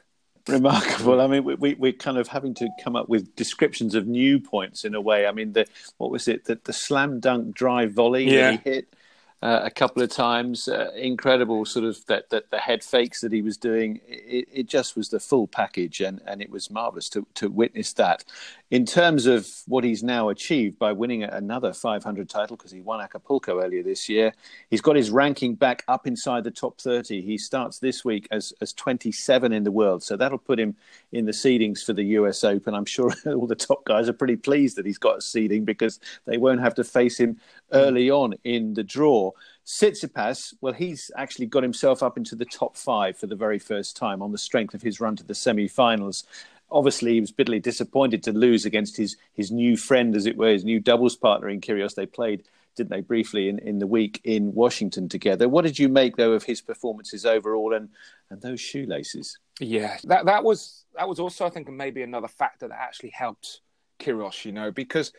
remarkable. 0.48 1.20
I 1.20 1.26
mean, 1.26 1.44
we, 1.44 1.54
we, 1.54 1.74
we're 1.74 1.92
kind 1.92 2.18
of 2.18 2.28
having 2.28 2.54
to 2.54 2.68
come 2.82 2.96
up 2.96 3.08
with 3.08 3.34
descriptions 3.36 3.94
of 3.94 4.06
new 4.06 4.38
points 4.40 4.84
in 4.84 4.94
a 4.94 5.00
way. 5.00 5.26
I 5.26 5.32
mean, 5.32 5.52
the 5.52 5.66
what 5.98 6.10
was 6.10 6.28
it? 6.28 6.44
that 6.46 6.64
the 6.64 6.72
slam 6.72 7.20
dunk 7.20 7.54
drive 7.54 7.92
volley 7.92 8.30
yeah. 8.30 8.52
he 8.52 8.70
hit. 8.70 8.94
Uh, 9.42 9.60
a 9.64 9.70
couple 9.70 10.02
of 10.02 10.10
times. 10.10 10.66
Uh, 10.68 10.90
incredible, 10.96 11.64
sort 11.64 11.84
of 11.84 12.04
that, 12.06 12.30
that 12.30 12.50
the 12.50 12.58
head 12.58 12.82
fakes 12.82 13.20
that 13.20 13.32
he 13.32 13.42
was 13.42 13.56
doing. 13.56 14.00
It, 14.06 14.48
it, 14.52 14.66
just 14.66 14.96
was 14.96 15.10
the 15.10 15.20
full 15.20 15.46
package, 15.46 16.00
and, 16.00 16.20
and 16.26 16.40
it 16.40 16.50
was 16.50 16.70
marvelous 16.70 17.08
to, 17.10 17.26
to 17.34 17.48
witness 17.48 17.92
that. 17.94 18.24
In 18.70 18.84
terms 18.84 19.26
of 19.26 19.48
what 19.66 19.84
he's 19.84 20.02
now 20.02 20.30
achieved 20.30 20.78
by 20.78 20.90
winning 20.90 21.22
another 21.22 21.72
500 21.72 22.28
title, 22.28 22.56
because 22.56 22.72
he 22.72 22.80
won 22.80 23.00
Acapulco 23.00 23.62
earlier 23.62 23.82
this 23.82 24.08
year, 24.08 24.32
he's 24.70 24.80
got 24.80 24.96
his 24.96 25.10
ranking 25.10 25.54
back 25.54 25.84
up 25.86 26.06
inside 26.06 26.42
the 26.42 26.50
top 26.50 26.80
30. 26.80 27.20
He 27.20 27.38
starts 27.38 27.78
this 27.78 28.04
week 28.04 28.26
as, 28.30 28.52
as 28.60 28.72
27 28.72 29.52
in 29.52 29.62
the 29.62 29.70
world, 29.70 30.02
so 30.02 30.16
that'll 30.16 30.38
put 30.38 30.58
him 30.58 30.74
in 31.12 31.26
the 31.26 31.32
seedings 31.32 31.84
for 31.84 31.92
the 31.92 32.04
US 32.04 32.42
Open. 32.42 32.74
I'm 32.74 32.86
sure 32.86 33.12
all 33.26 33.46
the 33.46 33.54
top 33.54 33.84
guys 33.84 34.08
are 34.08 34.14
pretty 34.14 34.36
pleased 34.36 34.76
that 34.76 34.86
he's 34.86 34.98
got 34.98 35.18
a 35.18 35.20
seeding 35.20 35.64
because 35.64 36.00
they 36.24 36.38
won't 36.38 36.60
have 36.60 36.74
to 36.76 36.84
face 36.84 37.18
him 37.20 37.38
early 37.72 38.10
on 38.10 38.34
in 38.44 38.74
the 38.74 38.82
draw. 38.82 39.30
Tsitsipas, 39.66 40.54
well, 40.60 40.72
he's 40.72 41.10
actually 41.16 41.46
got 41.46 41.64
himself 41.64 42.00
up 42.00 42.16
into 42.16 42.36
the 42.36 42.44
top 42.44 42.76
five 42.76 43.18
for 43.18 43.26
the 43.26 43.34
very 43.34 43.58
first 43.58 43.96
time 43.96 44.22
on 44.22 44.30
the 44.30 44.38
strength 44.38 44.74
of 44.74 44.82
his 44.82 45.00
run 45.00 45.16
to 45.16 45.24
the 45.24 45.34
semi-finals. 45.34 46.24
Obviously, 46.70 47.14
he 47.14 47.20
was 47.20 47.32
bitterly 47.32 47.58
disappointed 47.58 48.22
to 48.22 48.32
lose 48.32 48.64
against 48.64 48.96
his 48.96 49.16
his 49.34 49.50
new 49.50 49.76
friend, 49.76 50.14
as 50.14 50.26
it 50.26 50.36
were, 50.36 50.52
his 50.52 50.64
new 50.64 50.78
doubles 50.78 51.16
partner 51.16 51.48
in 51.48 51.60
Kyrgios. 51.60 51.96
They 51.96 52.06
played, 52.06 52.44
didn't 52.76 52.90
they, 52.90 53.00
briefly 53.00 53.48
in, 53.48 53.58
in 53.58 53.80
the 53.80 53.86
week 53.86 54.20
in 54.22 54.54
Washington 54.54 55.08
together. 55.08 55.48
What 55.48 55.64
did 55.64 55.78
you 55.78 55.88
make 55.88 56.16
though 56.16 56.32
of 56.32 56.44
his 56.44 56.60
performances 56.60 57.26
overall 57.26 57.74
and 57.74 57.88
and 58.30 58.40
those 58.40 58.60
shoelaces? 58.60 59.38
Yeah, 59.58 59.96
that 60.04 60.26
that 60.26 60.44
was 60.44 60.84
that 60.94 61.08
was 61.08 61.18
also, 61.18 61.44
I 61.44 61.50
think, 61.50 61.68
maybe 61.68 62.02
another 62.02 62.28
factor 62.28 62.68
that 62.68 62.80
actually 62.80 63.10
helped 63.10 63.62
Kyrgios. 63.98 64.44
You 64.44 64.52
know, 64.52 64.70
because 64.70 65.12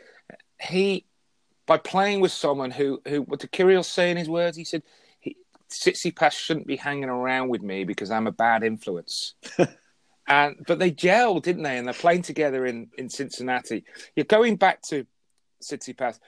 he 0.62 1.06
by 1.68 1.78
playing 1.78 2.22
with 2.22 2.32
someone 2.32 2.72
who, 2.72 3.02
who 3.08 3.22
what 3.22 3.42
did 3.42 3.52
Kirill 3.52 3.84
say 3.84 4.10
in 4.10 4.18
his 4.18 4.30
words? 4.30 4.58
He 4.58 4.64
said, 4.64 4.82
he, 5.20 5.36
Tsitsipas 5.70 6.32
shouldn't 6.32 6.66
be 6.66 6.78
hanging 6.78 7.10
around 7.10 7.50
with 7.50 7.62
me 7.62 7.84
because 7.84 8.10
I'm 8.10 8.26
a 8.26 8.32
bad 8.32 8.64
influence. 8.64 9.36
and 10.28 10.56
but 10.66 10.80
they 10.80 10.92
gelled, 10.92 11.44
didn't 11.44 11.64
they? 11.64 11.78
And 11.78 11.86
they're 11.86 11.94
playing 11.94 12.24
together 12.24 12.66
in, 12.66 12.90
in 12.98 13.10
Cincinnati. 13.10 13.84
You're 14.16 14.24
going 14.24 14.56
back 14.56 14.82
to 14.84 15.06
Tsitsipas. 15.62 16.20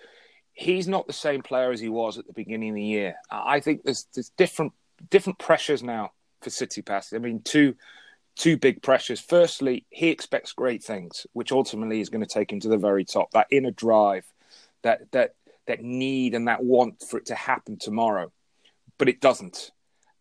He's 0.51 0.89
not 0.89 1.08
the 1.08 1.13
same 1.13 1.41
player 1.41 1.72
as 1.72 1.79
he 1.79 1.89
was 1.89 2.17
at 2.17 2.27
the 2.27 2.34
beginning 2.34 2.69
of 2.69 2.75
the 2.75 2.84
year. 2.84 3.15
I 3.31 3.62
think 3.62 3.84
there's 3.84 4.08
there's 4.13 4.29
different 4.38 4.74
different 5.10 5.39
pressures 5.39 5.81
now 5.81 6.12
for 6.41 6.50
Tsitsipas. 6.50 7.15
I 7.15 7.19
mean, 7.19 7.41
two 7.43 7.75
two 8.36 8.58
big 8.58 8.81
pressures. 8.81 9.22
Firstly, 9.22 9.86
he 9.89 10.10
expects 10.10 10.51
great 10.51 10.84
things, 10.84 11.25
which 11.31 11.53
ultimately 11.53 12.01
is 12.01 12.10
going 12.10 12.25
to 12.25 12.34
take 12.34 12.51
him 12.51 12.60
to 12.60 12.67
the 12.67 12.77
very 12.77 13.05
top. 13.05 13.31
That 13.31 13.48
inner 13.51 13.72
drive 13.72 14.25
that 14.83 15.12
that 15.12 15.36
that 15.67 15.83
need 15.83 16.33
and 16.33 16.48
that 16.48 16.63
want 16.63 17.03
for 17.07 17.17
it 17.17 17.27
to 17.27 17.36
happen 17.36 17.77
tomorrow, 17.77 18.31
but 18.98 19.09
it 19.09 19.21
doesn't. 19.21 19.71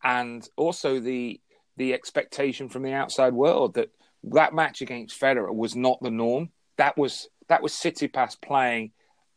And 0.03 0.47
also 0.55 0.99
the 0.99 1.39
the 1.77 1.93
expectation 1.93 2.69
from 2.69 2.83
the 2.83 2.93
outside 2.93 3.33
world 3.33 3.75
that 3.75 3.89
that 4.23 4.53
match 4.53 4.81
against 4.81 5.19
Federer 5.19 5.53
was 5.53 5.75
not 5.75 6.01
the 6.01 6.11
norm. 6.11 6.49
That 6.77 6.97
was 6.97 7.29
that 7.47 7.63
was 7.63 7.73
Tsitsipas 7.73 8.39
playing 8.41 8.91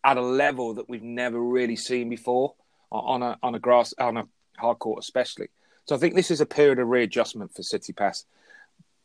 at 0.05 0.17
a 0.17 0.23
level 0.23 0.75
that 0.75 0.89
we've 0.89 1.03
never 1.03 1.41
really 1.41 1.77
seen 1.77 2.09
before 2.09 2.55
on 2.91 3.23
a 3.23 3.39
on 3.43 3.55
a 3.55 3.59
grass 3.59 3.95
on 3.99 4.17
a 4.17 4.29
hard 4.59 4.79
court, 4.79 4.99
especially. 5.01 5.49
So 5.87 5.97
I 5.97 5.99
think 5.99 6.15
this 6.15 6.31
is 6.31 6.41
a 6.41 6.47
period 6.47 6.79
of 6.79 6.89
readjustment 6.89 7.55
for 7.55 7.63
Tsitsipas. 7.63 8.25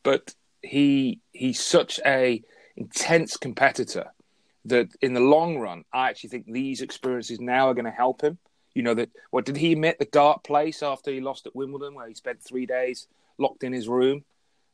But 0.03 0.33
he 0.61 1.21
he's 1.31 1.63
such 1.63 1.99
a 2.05 2.43
intense 2.75 3.37
competitor 3.37 4.11
that 4.67 4.89
in 5.01 5.13
the 5.13 5.19
long 5.19 5.57
run, 5.57 5.83
I 5.93 6.09
actually 6.09 6.29
think 6.29 6.45
these 6.45 6.81
experiences 6.81 7.39
now 7.39 7.69
are 7.69 7.73
going 7.73 7.85
to 7.85 7.91
help 7.91 8.21
him. 8.21 8.37
You 8.73 8.83
know 8.83 8.93
that 8.93 9.09
what 9.31 9.45
did 9.45 9.57
he 9.57 9.73
admit 9.73 9.97
the 9.97 10.05
dark 10.05 10.43
place 10.43 10.83
after 10.83 11.11
he 11.11 11.19
lost 11.19 11.47
at 11.47 11.55
Wimbledon, 11.55 11.95
where 11.95 12.07
he 12.07 12.13
spent 12.13 12.43
three 12.43 12.67
days 12.67 13.07
locked 13.37 13.63
in 13.63 13.73
his 13.73 13.87
room. 13.87 14.23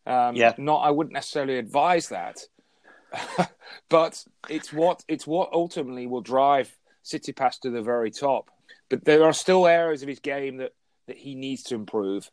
Um, 0.06 0.36
yeah, 0.36 0.54
not 0.58 0.80
I 0.80 0.92
wouldn't 0.92 1.14
necessarily 1.14 1.58
advise 1.58 2.10
that, 2.10 2.40
but 3.90 4.24
it's 4.50 4.74
what 4.74 5.04
it's 5.08 5.26
what 5.26 5.54
ultimately 5.54 6.06
will 6.08 6.22
drive 6.22 6.76
Tsitsipas 7.06 7.62
to 7.62 7.70
the 7.70 7.82
very 7.82 8.12
top. 8.12 8.52
But 8.90 9.06
there 9.06 9.24
are 9.24 9.34
still 9.34 9.68
areas 9.68 10.02
of 10.02 10.10
his 10.10 10.20
game 10.20 10.58
that 10.58 10.74
that 11.08 11.18
he 11.18 11.36
needs 11.36 11.64
to 11.64 11.76
improve, 11.76 12.30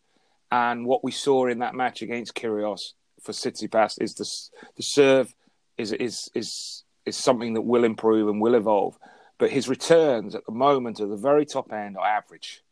and 0.50 0.87
what 0.87 1.05
we 1.05 1.12
saw 1.12 1.47
in 1.47 1.61
that 1.61 1.76
match 1.76 2.02
against 2.02 2.35
Kyrgios 2.35 2.95
for 3.23 3.31
Tsitsipas 3.31 4.02
is 4.02 4.14
the 4.14 4.29
the 4.76 4.83
serve 4.83 5.33
is 5.79 5.93
is 5.93 6.29
is 6.35 6.85
is 7.07 7.16
something 7.16 7.54
that 7.54 7.62
will 7.62 7.85
improve 7.85 8.28
and 8.28 8.40
will 8.40 8.54
evolve. 8.54 8.99
But 9.38 9.50
his 9.50 9.69
returns 9.69 10.35
at 10.35 10.45
the 10.45 10.52
moment 10.52 11.00
at 11.00 11.09
the 11.09 11.16
very 11.16 11.47
top 11.47 11.73
end 11.73 11.97
are 11.97 12.07
average, 12.07 12.62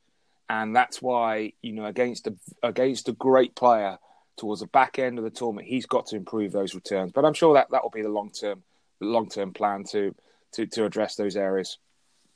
and 0.50 0.76
that's 0.76 1.00
why 1.00 1.52
you 1.62 1.72
know 1.72 1.86
against 1.86 2.26
a 2.26 2.34
against 2.62 3.08
a 3.08 3.12
great 3.12 3.54
player 3.54 3.98
towards 4.36 4.60
the 4.60 4.66
back 4.66 4.98
end 4.98 5.18
of 5.18 5.24
the 5.24 5.30
tournament, 5.30 5.66
he's 5.66 5.86
got 5.86 6.06
to 6.06 6.16
improve 6.16 6.52
those 6.52 6.74
returns. 6.74 7.12
But 7.12 7.24
I'm 7.24 7.34
sure 7.34 7.54
that 7.54 7.70
that 7.70 7.82
will 7.82 7.90
be 7.90 8.02
the 8.02 8.08
long 8.08 8.30
term 8.30 8.62
long 9.00 9.28
term 9.28 9.52
plan 9.52 9.84
to 9.90 10.14
to 10.52 10.66
to 10.66 10.84
address 10.84 11.16
those 11.16 11.36
areas. 11.36 11.78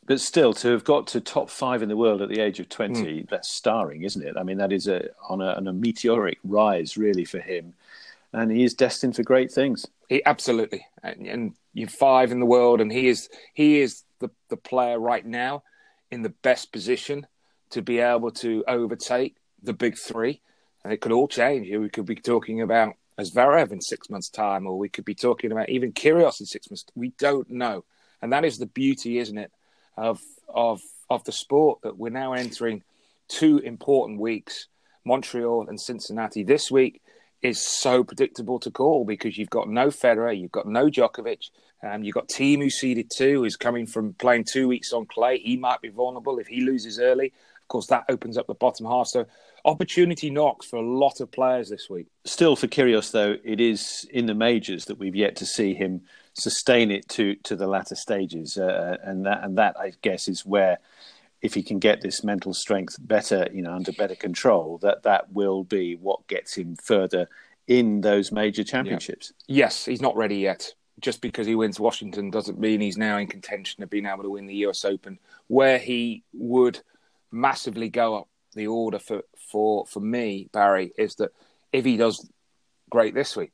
But 0.05 0.21
still, 0.21 0.53
to 0.55 0.73
have 0.73 0.85
got 0.85 1.07
to 1.09 1.21
top 1.21 1.49
five 1.49 1.83
in 1.83 1.89
the 1.89 1.97
world 1.97 2.23
at 2.23 2.29
the 2.29 2.41
age 2.41 2.59
of 2.59 2.69
20, 2.69 3.03
mm. 3.05 3.29
that's 3.29 3.49
starring, 3.49 4.03
isn't 4.03 4.27
it? 4.27 4.37
I 4.37 4.43
mean, 4.43 4.59
that 4.59 4.73
is 4.73 4.89
a 4.89 5.11
on 5.29 5.41
a, 5.41 5.53
on 5.53 5.69
a 5.69 5.73
meteoric 5.73 6.39
rise, 6.43 6.97
really, 6.97 7.25
for 7.25 7.39
him 7.39 7.75
and 8.33 8.51
he 8.51 8.65
is 8.65 8.75
destined 8.75 9.17
for 9.17 9.23
great 9.23 9.53
things. 9.53 9.87
He 10.09 10.25
absolutely, 10.25 10.87
and, 11.03 11.27
and 11.27 11.55
you're 11.75 11.89
five 11.89 12.33
in 12.33 12.41
the 12.41 12.47
world, 12.47 12.81
and 12.81 12.91
he 12.91 13.09
is 13.09 13.29
he 13.55 13.81
is 13.81 14.03
the 14.21 14.31
the 14.49 14.57
player 14.57 14.99
right 14.99 15.25
now 15.25 15.63
in 16.11 16.23
the 16.23 16.35
best 16.43 16.73
position 16.73 17.27
to 17.71 17.83
be 17.83 17.99
able 17.99 18.31
to 18.31 18.65
overtake 18.69 19.37
the 19.63 19.73
big 19.73 19.97
three, 19.97 20.41
and 20.85 20.93
it 20.93 21.01
could 21.01 21.13
all 21.13 21.29
change. 21.29 21.71
We 21.71 21.89
could 21.89 22.07
be 22.07 22.17
talking 22.17 22.61
about 22.61 22.95
Zverev 23.21 23.73
in 23.73 23.81
six 23.81 24.11
months' 24.11 24.29
time, 24.29 24.67
or 24.67 24.79
we 24.79 24.89
could 24.89 25.05
be 25.05 25.15
talking 25.15 25.53
about 25.53 25.69
even 25.69 25.93
Kyrgios 25.93 26.41
in 26.41 26.47
six 26.47 26.71
months. 26.71 26.85
We 26.95 27.13
don't 27.19 27.51
know, 27.51 27.85
and 28.21 28.33
that 28.33 28.45
is 28.45 28.59
the 28.59 28.67
beauty, 28.67 29.19
isn't 29.19 29.39
it, 29.39 29.53
of 29.97 30.21
of 30.49 30.81
of 31.11 31.25
the 31.25 31.33
sport 31.33 31.81
that 31.83 31.99
we're 31.99 32.11
now 32.11 32.33
entering 32.33 32.83
two 33.29 33.59
important 33.59 34.19
weeks, 34.19 34.69
Montreal 35.05 35.69
and 35.69 35.81
Cincinnati 35.81 36.43
this 36.43 36.71
week 36.71 37.02
is 37.43 37.61
so 37.61 38.05
predictable 38.05 38.59
to 38.61 38.71
call 38.71 39.05
because 39.05 39.37
you've 39.37 39.51
got 39.51 39.69
no 39.69 39.89
Federer, 39.89 40.39
you've 40.39 40.53
got 40.53 40.67
no 40.67 40.87
Djokovic, 40.87 41.51
um, 41.83 42.05
you've 42.05 42.15
got 42.15 42.29
Thiem 42.29 42.63
who's 42.63 42.79
seeded 42.79 43.11
two, 43.11 43.43
who's 43.43 43.57
coming 43.57 43.87
from 43.87 44.15
playing 44.15 44.45
two 44.45 44.69
weeks 44.69 44.93
on 44.93 45.07
clay. 45.07 45.39
He 45.39 45.57
might 45.57 45.81
be 45.81 45.89
vulnerable 45.89 46.39
if 46.39 46.47
he 46.47 46.61
loses 46.61 47.01
early. 47.01 47.27
Of 47.27 47.69
course, 47.69 47.87
that 47.89 48.05
opens 48.09 48.39
up 48.39 48.47
the 48.47 48.55
bottom 48.55 48.87
half. 48.87 49.09
So 49.09 49.27
opportunity 49.65 50.31
knocks 50.31 50.67
for 50.67 50.77
a 50.77 50.87
lot 50.87 51.21
of 51.21 51.33
players 51.33 51.69
this 51.69 51.91
week. 51.91 52.07
Still, 52.25 52.55
for 52.55 52.69
Kyrgios, 52.69 53.11
though, 53.11 53.37
it 53.43 53.61
is 53.61 54.07
in 54.13 54.27
the 54.27 54.35
majors 54.35 54.85
that 54.85 54.99
we've 54.99 55.17
yet 55.17 55.37
to 55.37 55.47
see 55.47 55.75
him 55.75 56.03
sustain 56.35 56.91
it 56.91 57.09
to 57.11 57.35
to 57.37 57.57
the 57.57 57.67
latter 57.67 57.95
stages, 57.95 58.57
uh, 58.57 58.97
and 59.03 59.27
that 59.27 59.45
and 59.45 59.59
that 59.59 59.77
I 59.79 59.93
guess 60.03 60.29
is 60.29 60.47
where 60.47 60.79
if 61.43 61.55
he 61.55 61.63
can 61.63 61.79
get 61.79 62.01
this 62.01 62.23
mental 62.23 62.55
strength 62.55 62.97
better, 63.01 63.49
you 63.53 63.63
know, 63.63 63.73
under 63.73 63.93
better 63.93 64.15
control, 64.15 64.79
that 64.79 65.03
that 65.03 65.33
will 65.33 65.65
be 65.65 65.97
what 65.97 66.27
gets 66.29 66.55
him 66.55 66.77
further 66.77 67.29
in 67.67 68.01
those 68.01 68.33
major 68.33 68.65
championships. 68.65 69.33
Yeah. 69.47 69.65
Yes, 69.65 69.85
he's 69.85 70.01
not 70.01 70.17
ready 70.17 70.37
yet. 70.37 70.73
Just 71.01 71.21
because 71.21 71.47
he 71.47 71.57
wins 71.57 71.81
Washington 71.81 72.31
doesn't 72.31 72.61
mean 72.61 72.81
he's 72.81 72.97
now 72.97 73.19
in 73.19 73.27
contention 73.27 73.83
of 73.83 73.91
being 73.91 74.07
able 74.07 74.23
to 74.23 74.31
win 74.31 74.47
the 74.47 74.67
US 74.67 74.85
Open, 74.85 75.19
where 75.49 75.79
he 75.79 76.23
would 76.33 76.81
massively 77.33 77.89
go 77.89 78.15
up 78.15 78.29
the 78.55 78.69
order 78.69 78.99
for 78.99 79.23
for 79.51 79.87
for 79.87 80.01
me, 80.01 80.49
Barry, 80.53 80.93
is 80.97 81.17
that 81.17 81.33
if 81.73 81.85
he 81.85 81.97
does 81.97 82.31
great 82.91 83.15
this 83.15 83.37
week, 83.37 83.53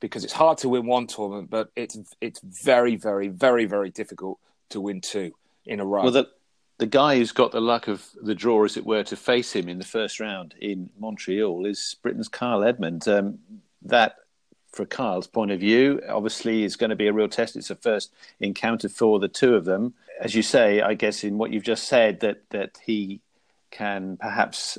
because 0.00 0.24
it's 0.24 0.32
hard 0.32 0.58
to 0.58 0.68
win 0.68 0.86
one 0.86 1.06
tournament, 1.06 1.50
but 1.50 1.70
it's 1.76 1.96
it's 2.20 2.40
very, 2.42 2.96
very, 2.96 3.28
very, 3.28 3.66
very 3.66 3.90
difficult 3.90 4.40
to 4.70 4.80
win 4.80 5.00
two 5.00 5.32
in 5.66 5.78
a 5.78 5.84
row. 5.84 6.02
Well, 6.02 6.12
the, 6.12 6.28
the 6.80 6.86
guy 6.86 7.16
who's 7.16 7.32
got 7.32 7.52
the 7.52 7.60
luck 7.60 7.88
of 7.88 8.08
the 8.22 8.34
draw, 8.34 8.64
as 8.64 8.78
it 8.78 8.86
were, 8.86 9.04
to 9.04 9.14
face 9.14 9.54
him 9.54 9.68
in 9.68 9.76
the 9.76 9.84
first 9.84 10.18
round 10.18 10.54
in 10.58 10.88
Montreal 10.98 11.66
is 11.66 11.94
Britain's 12.02 12.26
Kyle 12.26 12.64
Edmund. 12.64 13.06
Um, 13.06 13.38
that, 13.82 14.16
for 14.72 14.86
Kyle's 14.86 15.26
point 15.26 15.50
of 15.50 15.60
view, 15.60 16.00
obviously 16.08 16.64
is 16.64 16.76
going 16.76 16.88
to 16.88 16.96
be 16.96 17.06
a 17.06 17.12
real 17.12 17.28
test. 17.28 17.54
It's 17.54 17.70
a 17.70 17.74
first 17.76 18.14
encounter 18.40 18.88
for 18.88 19.18
the 19.20 19.28
two 19.28 19.54
of 19.54 19.66
them. 19.66 19.92
As 20.20 20.34
you 20.34 20.42
say, 20.42 20.80
I 20.80 20.94
guess 20.94 21.22
in 21.22 21.36
what 21.36 21.52
you've 21.52 21.64
just 21.64 21.86
said, 21.86 22.20
that 22.20 22.48
that 22.48 22.80
he 22.82 23.20
can 23.70 24.16
perhaps 24.16 24.78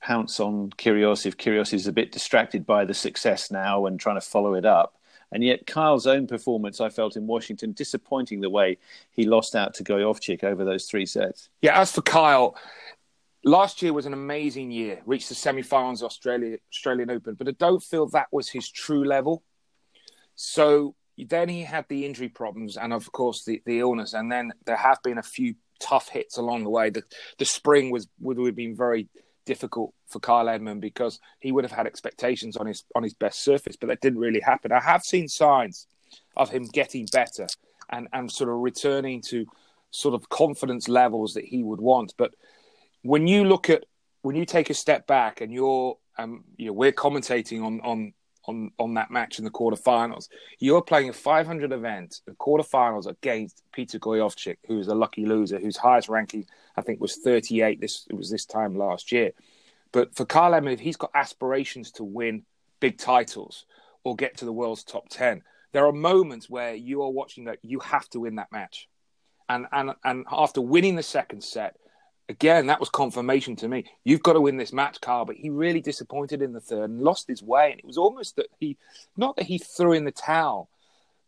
pounce 0.00 0.38
on 0.38 0.70
Kyrgios 0.70 1.26
if 1.26 1.36
Kyrgios 1.36 1.74
is 1.74 1.88
a 1.88 1.92
bit 1.92 2.12
distracted 2.12 2.64
by 2.64 2.84
the 2.84 2.94
success 2.94 3.50
now 3.50 3.86
and 3.86 3.98
trying 3.98 4.16
to 4.16 4.20
follow 4.20 4.54
it 4.54 4.64
up. 4.64 4.96
And 5.32 5.42
yet, 5.42 5.66
Kyle's 5.66 6.06
own 6.06 6.26
performance, 6.26 6.80
I 6.80 6.90
felt 6.90 7.16
in 7.16 7.26
Washington, 7.26 7.72
disappointing 7.72 8.40
the 8.40 8.50
way 8.50 8.78
he 9.10 9.24
lost 9.24 9.56
out 9.56 9.74
to 9.74 9.84
Gojowczyk 9.84 10.44
over 10.44 10.64
those 10.64 10.84
three 10.86 11.06
sets. 11.06 11.48
Yeah, 11.62 11.80
as 11.80 11.90
for 11.90 12.02
Kyle, 12.02 12.54
last 13.42 13.82
year 13.82 13.92
was 13.92 14.06
an 14.06 14.12
amazing 14.12 14.70
year. 14.70 15.00
Reached 15.06 15.30
the 15.30 15.34
semi-finals 15.34 16.02
Australia 16.02 16.58
Australian 16.70 17.10
Open, 17.10 17.34
but 17.34 17.48
I 17.48 17.52
don't 17.52 17.82
feel 17.82 18.06
that 18.08 18.28
was 18.30 18.50
his 18.50 18.70
true 18.70 19.04
level. 19.04 19.42
So 20.34 20.94
then 21.16 21.48
he 21.48 21.62
had 21.62 21.86
the 21.88 22.04
injury 22.04 22.28
problems, 22.28 22.76
and 22.76 22.92
of 22.92 23.10
course 23.12 23.44
the, 23.44 23.62
the 23.64 23.80
illness, 23.80 24.12
and 24.12 24.30
then 24.30 24.52
there 24.66 24.76
have 24.76 25.02
been 25.02 25.18
a 25.18 25.22
few 25.22 25.54
tough 25.80 26.08
hits 26.08 26.36
along 26.36 26.64
the 26.64 26.70
way. 26.70 26.90
The 26.90 27.02
the 27.38 27.44
spring 27.44 27.90
was 27.90 28.06
would 28.20 28.38
have 28.38 28.54
been 28.54 28.76
very 28.76 29.08
difficult 29.44 29.94
for 30.06 30.20
Kyle 30.20 30.48
Edmund 30.48 30.80
because 30.80 31.18
he 31.40 31.52
would 31.52 31.64
have 31.64 31.72
had 31.72 31.86
expectations 31.86 32.56
on 32.56 32.66
his 32.66 32.84
on 32.94 33.02
his 33.02 33.14
best 33.14 33.42
surface, 33.42 33.76
but 33.76 33.88
that 33.88 34.00
didn't 34.00 34.20
really 34.20 34.40
happen. 34.40 34.72
I 34.72 34.80
have 34.80 35.02
seen 35.02 35.28
signs 35.28 35.86
of 36.36 36.50
him 36.50 36.64
getting 36.64 37.06
better 37.12 37.46
and 37.90 38.08
and 38.12 38.30
sort 38.30 38.50
of 38.50 38.56
returning 38.56 39.20
to 39.22 39.46
sort 39.90 40.14
of 40.14 40.28
confidence 40.28 40.88
levels 40.88 41.34
that 41.34 41.44
he 41.44 41.62
would 41.62 41.80
want. 41.80 42.14
But 42.16 42.34
when 43.02 43.26
you 43.26 43.44
look 43.44 43.70
at 43.70 43.84
when 44.22 44.36
you 44.36 44.44
take 44.44 44.70
a 44.70 44.74
step 44.74 45.06
back 45.06 45.40
and 45.40 45.52
you're 45.52 45.96
um, 46.18 46.44
you 46.56 46.66
know 46.66 46.72
we're 46.72 46.92
commentating 46.92 47.64
on 47.64 47.80
on 47.80 48.12
on 48.46 48.70
on 48.78 48.94
that 48.94 49.10
match 49.10 49.38
in 49.38 49.44
the 49.44 49.50
quarterfinals. 49.50 50.28
You're 50.58 50.82
playing 50.82 51.08
a 51.08 51.12
500 51.12 51.72
event, 51.72 52.20
the 52.26 52.32
quarterfinals 52.32 53.06
against 53.06 53.62
Peter 53.72 53.98
Gojowczyk, 53.98 54.56
who 54.66 54.78
is 54.78 54.88
a 54.88 54.94
lucky 54.94 55.26
loser, 55.26 55.58
whose 55.58 55.76
highest 55.76 56.08
ranking 56.08 56.46
I 56.76 56.82
think 56.82 57.00
was 57.00 57.16
38. 57.16 57.80
This 57.80 58.06
it 58.10 58.16
was 58.16 58.30
this 58.30 58.46
time 58.46 58.76
last 58.76 59.12
year. 59.12 59.32
But 59.92 60.14
for 60.14 60.26
Edmund, 60.32 60.74
if 60.74 60.80
he's 60.80 60.96
got 60.96 61.10
aspirations 61.14 61.90
to 61.92 62.04
win 62.04 62.44
big 62.80 62.98
titles 62.98 63.66
or 64.04 64.16
get 64.16 64.38
to 64.38 64.46
the 64.46 64.52
world's 64.52 64.84
top 64.84 65.08
10, 65.10 65.42
there 65.72 65.86
are 65.86 65.92
moments 65.92 66.48
where 66.48 66.74
you 66.74 67.02
are 67.02 67.10
watching 67.10 67.44
that 67.44 67.58
you 67.62 67.78
have 67.80 68.08
to 68.10 68.20
win 68.20 68.36
that 68.36 68.50
match. 68.50 68.88
And 69.48 69.66
and 69.72 69.92
and 70.04 70.24
after 70.30 70.60
winning 70.60 70.96
the 70.96 71.02
second 71.02 71.44
set, 71.44 71.76
again, 72.32 72.66
that 72.66 72.80
was 72.80 72.88
confirmation 72.88 73.54
to 73.56 73.68
me. 73.68 73.84
You've 74.04 74.22
got 74.22 74.32
to 74.32 74.40
win 74.40 74.56
this 74.56 74.72
match, 74.72 75.00
Kyle. 75.00 75.26
But 75.26 75.36
he 75.36 75.50
really 75.50 75.80
disappointed 75.80 76.40
in 76.40 76.52
the 76.52 76.60
third 76.60 76.90
and 76.90 77.02
lost 77.02 77.28
his 77.28 77.42
way. 77.42 77.70
And 77.70 77.78
it 77.78 77.84
was 77.84 77.98
almost 77.98 78.36
that 78.36 78.46
he, 78.58 78.78
not 79.16 79.36
that 79.36 79.46
he 79.46 79.58
threw 79.58 79.92
in 79.92 80.04
the 80.04 80.12
towel, 80.12 80.68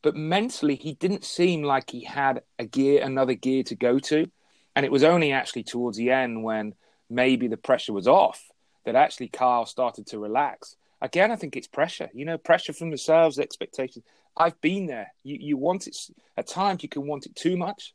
but 0.03 0.17
mentally 0.17 0.77
he 0.77 0.95
didn't 0.95 1.25
seem 1.25 1.63
like 1.63 1.91
he 1.91 2.05
had 2.05 2.43
a 2.59 2.65
gear, 2.65 3.03
another 3.03 3.35
gear 3.35 3.63
to 3.65 3.75
go 3.75 3.99
to. 3.99 4.31
And 4.75 4.85
it 4.85 4.93
was 4.93 5.05
only 5.05 5.31
actually 5.33 5.65
towards 5.65 5.99
the 5.99 6.11
end 6.11 6.43
when 6.43 6.75
maybe 7.11 7.49
the 7.49 7.57
pressure 7.57 7.93
was 7.93 8.09
off 8.09 8.43
that 8.87 8.97
actually 8.97 9.29
Kyle 9.29 9.67
started 9.67 10.07
to 10.09 10.19
relax. 10.19 10.77
Again, 11.01 11.31
I 11.31 11.37
think 11.37 11.55
it's 11.55 11.67
pressure. 11.67 12.09
You 12.15 12.25
know, 12.25 12.39
pressure 12.39 12.73
from 12.73 12.91
the 12.91 12.99
sales 12.99 13.39
expectations. 13.39 14.05
I've 14.37 14.61
been 14.61 14.87
there. 14.87 15.13
You 15.23 15.37
you 15.41 15.57
want 15.57 15.87
it 15.87 15.97
at 16.37 16.49
times. 16.49 16.83
You 16.83 16.89
can 16.89 17.07
want 17.07 17.27
it 17.27 17.37
too 17.37 17.57
much, 17.57 17.95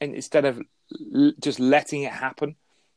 instead 0.00 0.44
of 0.44 0.60
just 1.40 1.60
letting 1.60 2.02
it 2.02 2.12
happen. 2.12 2.56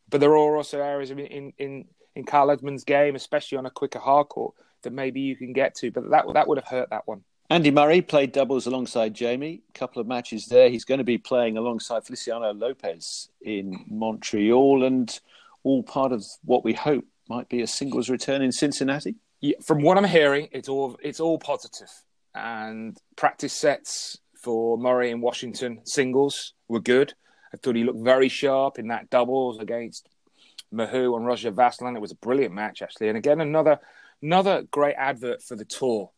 But 0.10 0.22
there 0.22 0.31
are 0.31 0.57
also 0.57 0.79
areas 0.79 1.12
in 1.12 1.19
in 1.19 1.53
in, 1.57 1.86
in 2.15 2.25
Kyle 2.25 2.51
Edmund's 2.51 2.83
game, 2.83 3.15
especially 3.15 3.57
on 3.57 3.65
a 3.65 3.72
quicker 3.72 4.00
hard 4.00 4.29
court, 4.29 4.55
that 4.83 4.93
maybe 4.93 5.22
you 5.22 5.36
can 5.36 5.53
get 5.53 5.75
to. 5.75 5.91
But 5.91 6.10
that 6.10 6.25
that 6.33 6.48
would 6.48 6.57
have 6.57 6.67
hurt 6.67 6.89
that 6.89 7.07
one. 7.07 7.24
Andy 7.50 7.72
Murray 7.72 8.01
played 8.01 8.31
doubles 8.31 8.65
alongside 8.65 9.13
Jamie. 9.13 9.62
A 9.69 9.77
couple 9.77 10.01
of 10.01 10.07
matches 10.07 10.48
there. 10.48 10.69
He's 10.69 10.86
going 10.86 11.00
to 11.00 11.03
be 11.03 11.17
playing 11.17 11.57
alongside 11.57 12.05
Feliciano 12.05 12.53
Lopez 12.53 13.29
in 13.41 13.86
Montreal, 13.88 14.83
and 14.83 15.19
all 15.63 15.83
part 15.83 16.12
of 16.12 16.25
what 16.45 16.63
we 16.63 16.74
hope 16.74 17.05
might 17.29 17.50
be 17.50 17.62
a 17.62 17.67
singles 17.67 18.10
return 18.10 18.41
in 18.41 18.51
Cincinnati. 18.51 19.15
Yeah, 19.39 19.57
from 19.62 19.81
what 19.81 19.98
I'm 19.98 20.03
hearing, 20.05 20.48
it's 20.51 20.69
all 20.69 20.98
it's 21.03 21.19
all 21.19 21.38
positive, 21.38 21.91
and 22.33 22.98
practice 23.15 23.53
sets 23.53 24.19
for 24.43 24.77
Murray 24.77 25.09
in 25.09 25.21
Washington 25.21 25.79
singles 25.85 26.53
were 26.67 26.81
good. 26.81 27.13
I 27.53 27.57
thought 27.57 27.75
he 27.75 27.83
looked 27.83 28.03
very 28.03 28.29
sharp 28.29 28.77
in 28.77 28.89
that 28.89 29.09
doubles 29.09 29.59
against 29.59 30.09
Mahut 30.73 31.15
and 31.15 31.25
Roger 31.25 31.51
Vasselin. 31.51 31.95
It 31.95 32.01
was 32.01 32.12
a 32.12 32.15
brilliant 32.15 32.53
match, 32.53 32.81
actually. 32.81 33.09
And 33.09 33.17
again, 33.17 33.41
another 33.41 33.79
another 34.21 34.63
great 34.71 34.95
advert 34.97 35.41
for 35.41 35.55
the 35.55 35.65
tour. 35.65 36.12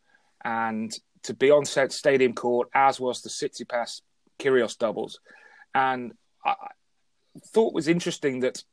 And 0.43 0.93
to 1.23 1.33
be 1.33 1.51
on 1.51 1.65
set 1.65 1.91
Stadium 1.91 2.33
Court, 2.33 2.69
as 2.73 2.99
was 2.99 3.21
the 3.21 3.29
Tsitsipas 3.29 4.01
Kyrgios 4.39 4.77
doubles. 4.77 5.19
And 5.73 6.13
I 6.45 6.55
thought 7.47 7.73
was 7.73 7.87
interesting 7.87 8.41
that 8.41 8.63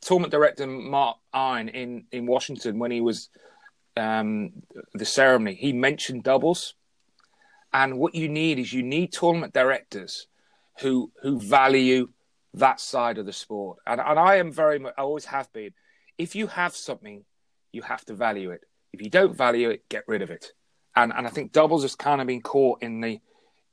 tournament 0.00 0.30
director 0.30 0.66
Mark 0.66 1.18
Ein 1.32 1.68
in, 1.68 2.04
in 2.12 2.26
Washington, 2.26 2.78
when 2.78 2.90
he 2.90 3.00
was 3.00 3.28
um, 3.96 4.52
the 4.94 5.04
ceremony, 5.04 5.54
he 5.54 5.72
mentioned 5.72 6.22
doubles. 6.22 6.74
And 7.72 7.98
what 7.98 8.14
you 8.14 8.28
need 8.28 8.58
is 8.58 8.72
you 8.72 8.82
need 8.82 9.12
tournament 9.12 9.52
directors 9.52 10.26
who 10.80 11.12
who 11.22 11.38
value 11.38 12.08
that 12.54 12.80
side 12.80 13.18
of 13.18 13.26
the 13.26 13.32
sport. 13.32 13.78
And 13.86 14.00
and 14.00 14.18
I 14.18 14.36
am 14.36 14.52
very 14.52 14.78
much 14.78 14.94
I 14.96 15.02
always 15.02 15.24
have 15.26 15.52
been. 15.52 15.72
If 16.18 16.34
you 16.34 16.46
have 16.48 16.76
something, 16.76 17.24
you 17.72 17.82
have 17.82 18.04
to 18.06 18.14
value 18.14 18.50
it. 18.50 18.60
If 18.92 19.00
you 19.00 19.10
don't 19.10 19.36
value 19.36 19.70
it, 19.70 19.88
get 19.88 20.04
rid 20.06 20.22
of 20.22 20.30
it. 20.30 20.52
And 20.94 21.12
and 21.14 21.26
I 21.26 21.30
think 21.30 21.52
doubles 21.52 21.82
has 21.82 21.96
kind 21.96 22.20
of 22.20 22.26
been 22.26 22.42
caught 22.42 22.82
in 22.82 23.00
the 23.00 23.20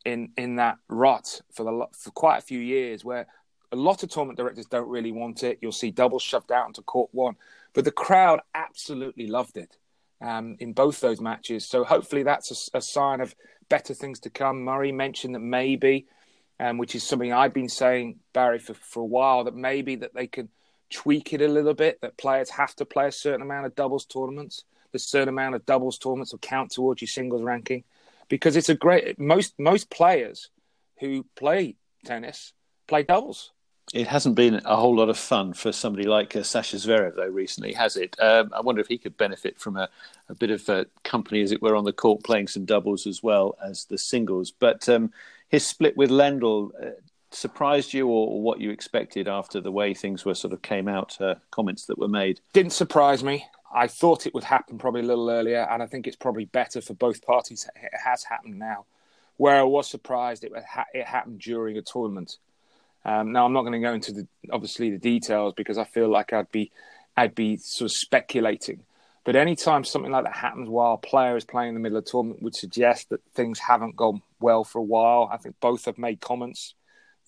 in 0.06 0.32
in 0.38 0.56
that 0.56 0.77
rut 0.88 1.41
for 1.52 1.63
the 1.63 1.86
for 1.97 2.12
quite 2.12 2.38
a 2.38 2.41
few 2.41 2.60
years 2.60 3.04
where 3.04 3.28
a 3.71 3.76
lot 3.76 4.02
of 4.02 4.10
tournament 4.10 4.38
directors 4.38 4.65
don't 4.65 4.88
really 4.88 5.12
want 5.12 5.43
it. 5.43 5.60
You'll 5.62 5.71
see 5.73 5.91
doubles 5.91 6.23
shoved 6.23 6.52
out 6.52 6.67
into 6.67 6.82
court 6.82 7.10
one, 7.12 7.36
but 7.73 7.84
the 7.84 7.91
crowd 7.91 8.39
absolutely 8.56 9.28
loved 9.28 9.58
it 9.58 9.78
um, 10.21 10.58
in 10.60 10.73
both 10.73 10.99
those 10.99 11.21
matches. 11.21 11.65
So 11.65 11.84
hopefully 11.84 12.23
that's 12.23 12.69
a, 12.73 12.77
a, 12.77 12.82
sign 12.82 13.21
of 13.21 13.36
better 13.69 13.93
things 13.93 14.19
to 14.21 14.29
come. 14.29 14.63
Murray 14.63 14.91
mentioned 14.91 15.36
that 15.36 15.39
maybe 15.39 16.08
um, 16.60 16.77
which 16.77 16.95
is 16.95 17.03
something 17.03 17.32
I've 17.32 17.53
been 17.53 17.69
saying, 17.69 18.19
Barry, 18.34 18.60
for, 18.60 18.73
for 18.73 19.01
a 19.01 19.05
while, 19.05 19.45
that 19.45 19.55
maybe 19.55 19.95
that 19.97 20.13
they 20.13 20.27
can 20.27 20.49
tweak 20.89 21.34
it 21.34 21.41
a 21.41 21.47
little 21.47 21.73
bit, 21.73 22.01
that 22.01 22.17
players 22.17 22.49
have 22.49 22.75
to 22.75 22.86
play 22.86 23.08
a 23.08 23.12
certain 23.12 23.41
amount 23.41 23.65
of 23.65 23.75
doubles 23.75 24.05
tournaments. 24.05 24.63
The 24.91 24.99
certain 24.99 25.29
amount 25.29 25.55
of 25.55 25.65
doubles 25.65 25.97
tournaments 25.97 26.34
will 26.34 26.39
count 26.39 26.71
towards 26.71 27.01
your 27.01 27.08
singles 27.08 27.43
ranking. 27.43 27.84
Because 28.27 28.55
it's 28.55 28.69
a 28.69 28.75
great 28.75 29.17
most 29.17 29.58
most 29.58 29.89
players 29.89 30.49
who 30.99 31.25
play 31.36 31.77
tennis 32.05 32.53
play 32.88 33.03
doubles. 33.03 33.51
It 33.93 34.08
hasn't 34.08 34.36
been 34.36 34.62
a 34.65 34.75
whole 34.75 34.95
lot 34.95 35.10
of 35.10 35.17
fun 35.17 35.54
for 35.54 35.71
somebody 35.71 36.08
like 36.08 36.36
uh, 36.36 36.43
Sasha 36.43 36.78
Zverev, 36.78 37.15
though, 37.15 37.28
recently, 37.28 37.73
has 37.73 37.95
it? 37.95 38.15
Um, 38.19 38.52
I 38.56 38.62
wonder 38.62 38.82
if 38.82 38.88
he 38.88 38.99
could 38.99 39.17
benefit 39.17 39.60
from 39.60 39.78
a, 39.78 39.89
a 40.28 40.36
bit 40.36 40.52
of 40.52 40.69
a 40.69 40.86
company, 41.04 41.41
as 41.41 41.52
it 41.52 41.62
were, 41.62 41.75
on 41.75 41.86
the 41.86 41.93
court, 41.93 42.23
playing 42.23 42.49
some 42.49 42.65
doubles 42.65 43.08
as 43.08 43.23
well 43.23 43.58
as 43.63 43.86
the 43.86 43.97
singles. 43.97 44.52
But 44.52 44.88
um, 44.88 45.12
his 45.47 45.65
split 45.65 45.97
with 45.97 46.12
Lendl 46.12 46.69
uh, 46.80 46.91
surprised 47.32 47.93
you, 47.93 48.08
or, 48.08 48.28
or, 48.28 48.41
what 48.41 48.60
you 48.60 48.69
expected 48.69 49.28
after 49.28 49.60
the 49.60 49.71
way 49.71 49.93
things 49.93 50.23
were 50.23 50.36
sort 50.36 50.54
of 50.54 50.62
came 50.62 50.88
out? 50.88 51.19
Uh, 51.19 51.36
comments 51.49 51.86
that 51.86 51.97
were 51.97 52.08
made 52.08 52.39
didn't 52.54 52.73
surprise 52.73 53.23
me. 53.23 53.45
I 53.73 53.88
thought 53.88 54.25
it 54.25 54.34
would 54.34 54.43
happen 54.43 54.78
probably 54.78 55.02
a 55.02 55.06
little 55.06 55.30
earlier, 55.30 55.67
and 55.69 55.82
I 55.82 55.86
think 55.86 56.08
it's 56.08 56.15
probably 56.15 56.45
better 56.45 56.82
for 56.82 56.93
both 56.93 57.25
parties. 57.25 57.67
It 57.75 57.91
has 58.04 58.23
happened 58.23 58.58
now. 58.58 58.86
Where 59.38 59.58
I 59.58 59.63
was 59.63 59.89
surprised, 59.89 60.43
it, 60.43 60.52
it 60.93 61.06
happened 61.06 61.39
during 61.39 61.78
a 61.78 61.82
tournament. 61.82 62.38
Um, 63.05 63.31
now 63.31 63.45
I'm 63.45 63.53
not 63.53 63.62
going 63.62 63.73
to 63.73 63.79
go 63.79 63.93
into 63.93 64.12
the 64.12 64.27
obviously 64.51 64.91
the 64.91 64.97
details 64.97 65.53
because 65.55 65.77
I 65.77 65.85
feel 65.85 66.09
like 66.09 66.33
I'd 66.33 66.51
be 66.51 66.71
I'd 67.15 67.35
be 67.35 67.57
sort 67.57 67.91
of 67.91 67.95
speculating. 67.95 68.83
But 69.25 69.35
anytime 69.35 69.83
something 69.83 70.12
like 70.12 70.23
that 70.23 70.35
happens 70.35 70.69
while 70.69 70.93
a 70.93 70.97
player 70.97 71.35
is 71.35 71.45
playing 71.45 71.69
in 71.69 71.73
the 71.75 71.79
middle 71.81 71.97
of 71.97 72.05
a 72.05 72.07
tournament 72.07 72.41
would 72.41 72.55
suggest 72.55 73.09
that 73.09 73.21
things 73.33 73.59
haven't 73.59 73.95
gone 73.95 74.21
well 74.39 74.63
for 74.63 74.79
a 74.79 74.83
while. 74.83 75.29
I 75.31 75.38
think 75.38 75.55
both 75.59 75.85
have 75.85 75.97
made 75.97 76.21
comments 76.21 76.73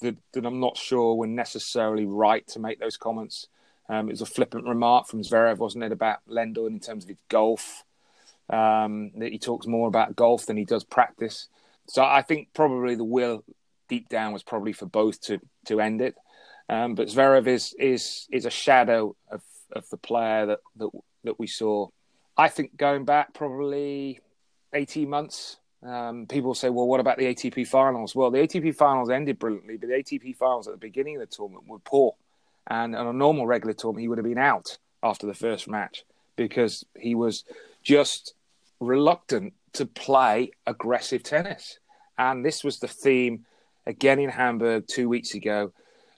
that, 0.02 0.16
that 0.34 0.46
I'm 0.46 0.60
not 0.60 0.78
sure 0.78 1.16
were 1.16 1.28
necessarily 1.28 2.06
right 2.06 2.48
to 2.48 2.60
make 2.60 2.80
those 2.80 2.98
comments. 2.98 3.48
Um, 3.90 4.08
it 4.08 4.14
was 4.14 4.22
a 4.22 4.26
flippant 4.26 4.66
remark 4.66 5.08
from 5.08 5.22
Zverev, 5.22 5.58
wasn't 5.58 5.84
it, 5.84 5.92
about 5.92 6.20
Lendl 6.28 6.68
in 6.68 6.80
terms 6.80 7.04
of 7.04 7.10
his 7.10 7.22
golf? 7.30 7.84
Um, 8.50 9.12
that 9.18 9.32
he 9.32 9.40
talks 9.40 9.68
more 9.68 9.88
about 9.88 10.16
golf 10.16 10.46
than 10.46 10.58
he 10.58 10.66
does 10.66 10.84
practice. 10.84 11.48
So 11.88 12.04
I 12.04 12.22
think 12.22 12.50
probably 12.54 12.96
the 12.96 13.04
will 13.04 13.44
deep 13.88 14.10
down 14.10 14.34
was 14.34 14.44
probably 14.44 14.74
for 14.74 14.86
both 14.86 15.22
to 15.22 15.40
to 15.66 15.80
end 15.80 16.02
it. 16.02 16.16
Um, 16.70 16.96
but 16.96 17.08
Zverev 17.08 17.48
is 17.48 17.76
is 17.78 18.28
is 18.32 18.46
a 18.46 18.50
shadow 18.50 19.16
of 19.30 19.42
of 19.74 19.90
the 19.90 19.98
player 19.98 20.46
that 20.46 20.60
that 20.78 20.90
that 21.24 21.40
we 21.40 21.48
saw. 21.48 21.90
I 22.38 22.48
think 22.48 22.78
going 22.78 23.06
back 23.06 23.34
probably 23.34 24.22
18 24.74 25.10
months, 25.10 25.58
um, 25.84 26.26
people 26.28 26.56
say, 26.56 26.70
well, 26.70 26.88
what 26.88 27.00
about 27.00 27.18
the 27.18 27.26
ATP 27.26 27.68
finals? 27.68 28.16
Well, 28.16 28.32
the 28.32 28.40
ATP 28.40 28.76
finals 28.76 29.10
ended 29.10 29.38
brilliantly, 29.38 29.78
but 29.78 29.90
the 29.90 29.96
ATP 29.96 30.36
finals 30.38 30.68
at 30.68 30.74
the 30.74 30.80
beginning 30.80 31.16
of 31.16 31.22
the 31.22 31.36
tournament 31.36 31.68
were 31.68 31.80
poor. 31.80 32.16
And 32.68 32.96
on 32.96 33.08
a 33.08 33.14
normal 33.14 33.46
regular 33.46 33.74
tournament, 33.74 34.02
he 34.02 34.08
would 34.08 34.18
have 34.18 34.26
been 34.26 34.38
out 34.38 34.78
after 35.04 35.28
the 35.28 35.34
first 35.34 35.68
match 35.68 36.06
because 36.36 36.86
he 36.98 37.16
was 37.16 37.44
just 37.84 38.34
reluctant 38.80 39.54
to 39.74 39.86
play 39.86 40.52
aggressive 40.68 41.24
tennis. 41.24 41.80
And 42.18 42.46
this 42.46 42.64
was 42.64 42.80
the 42.80 42.88
theme 42.88 43.46
again 43.86 44.20
in 44.20 44.30
Hamburg 44.30 44.86
two 44.88 45.10
weeks 45.10 45.34
ago 45.34 45.74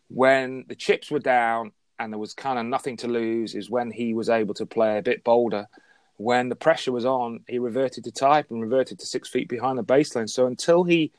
when 0.08 0.66
the 0.68 0.76
chips 0.76 1.10
were 1.10 1.20
down 1.20 1.72
and 2.00 2.12
there 2.12 2.20
was 2.20 2.34
kind 2.34 2.60
of 2.60 2.66
nothing 2.66 2.98
to 2.98 3.08
lose 3.08 3.56
is 3.56 3.70
when 3.70 3.92
he 3.92 4.14
was 4.14 4.30
able 4.30 4.54
to 4.56 4.66
play 4.66 4.98
a 4.98 5.02
bit 5.02 5.24
bolder. 5.24 5.68
When 6.18 6.50
the 6.50 6.56
pressure 6.56 6.92
was 6.92 7.06
on, 7.06 7.42
he 7.48 7.60
reverted 7.60 8.04
to 8.04 8.12
type 8.12 8.52
and 8.52 8.62
reverted 8.62 9.00
to 9.00 9.06
six 9.06 9.30
feet 9.30 9.50
behind 9.50 9.78
the 9.78 9.84
baseline. 9.84 10.30
So 10.30 10.46
until 10.46 10.84
he, 10.84 11.12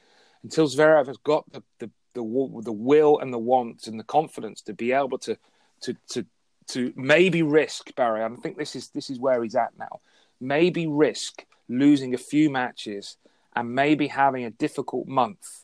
until 0.43 0.69
Zverev 0.69 1.07
has 1.07 1.17
got 1.19 1.51
the 1.53 1.63
the 1.79 1.91
the, 2.15 2.23
the 2.63 2.73
will 2.73 3.19
and 3.19 3.33
the 3.33 3.39
want 3.39 3.89
and 3.89 3.99
the 3.99 4.05
confidence 4.05 4.63
to 4.63 4.73
be 4.73 4.93
able 4.93 5.19
to 5.19 5.37
to 5.83 5.97
to 6.11 6.25
to 6.69 6.93
maybe 6.97 7.43
risk 7.43 7.95
Barry. 7.97 8.23
I 8.23 8.29
think 8.37 8.57
this 8.57 8.77
is 8.77 8.89
this 8.91 9.11
is 9.11 9.19
where 9.19 9.43
he's 9.43 9.57
at 9.57 9.77
now. 9.79 10.01
Maybe 10.41 10.87
risk 10.87 11.45
losing 11.69 12.15
a 12.15 12.19
few 12.19 12.51
matches 12.51 13.17
and 13.57 13.75
maybe 13.75 14.07
having 14.07 14.45
a 14.45 14.51
difficult 14.51 15.07
month, 15.07 15.64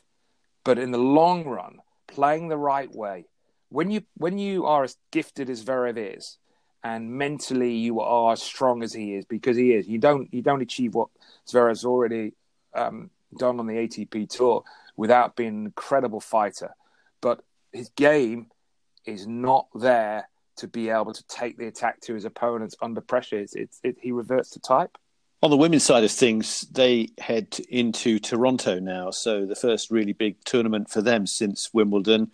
but 0.63 0.77
in 0.77 0.91
the 0.91 0.97
long 0.97 1.45
run, 1.45 1.79
playing 2.07 2.47
the 2.47 2.57
right 2.57 2.93
way. 2.93 3.25
When 3.69 3.89
you 3.89 4.03
when 4.15 4.37
you 4.37 4.65
are 4.65 4.83
as 4.83 4.97
gifted 5.11 5.49
as 5.49 5.63
Zverev 5.63 6.17
is, 6.17 6.37
and 6.83 7.11
mentally 7.11 7.75
you 7.75 8.01
are 8.01 8.33
as 8.33 8.43
strong 8.43 8.83
as 8.83 8.93
he 8.93 9.15
is, 9.15 9.25
because 9.25 9.55
he 9.55 9.73
is, 9.73 9.87
you 9.87 9.97
don't 9.97 10.33
you 10.33 10.41
don't 10.41 10.61
achieve 10.61 10.93
what 10.93 11.07
Zverev's 11.47 11.85
already 11.85 12.33
um, 12.73 13.09
done 13.37 13.59
on 13.59 13.67
the 13.67 13.73
ATP 13.73 14.29
tour 14.29 14.63
without 14.97 15.35
being 15.35 15.49
an 15.49 15.65
incredible 15.65 16.19
fighter. 16.19 16.75
But 17.21 17.43
his 17.71 17.89
game 17.89 18.47
is 19.05 19.25
not 19.25 19.67
there 19.73 20.27
to 20.57 20.67
be 20.67 20.89
able 20.89 21.13
to 21.13 21.23
take 21.27 21.57
the 21.57 21.67
attack 21.67 22.01
to 22.01 22.13
his 22.13 22.25
opponents 22.25 22.75
under 22.81 23.01
pressure. 23.01 23.39
It's, 23.39 23.55
it's, 23.55 23.79
it, 23.83 23.97
he 24.01 24.11
reverts 24.11 24.51
to 24.51 24.59
type. 24.59 24.97
On 25.43 25.49
the 25.49 25.57
women's 25.57 25.83
side 25.83 26.03
of 26.03 26.11
things, 26.11 26.61
they 26.71 27.09
head 27.17 27.59
into 27.69 28.19
Toronto 28.19 28.79
now. 28.79 29.09
So 29.09 29.47
the 29.47 29.55
first 29.55 29.89
really 29.89 30.13
big 30.13 30.35
tournament 30.45 30.91
for 30.91 31.01
them 31.01 31.25
since 31.25 31.73
Wimbledon. 31.73 32.31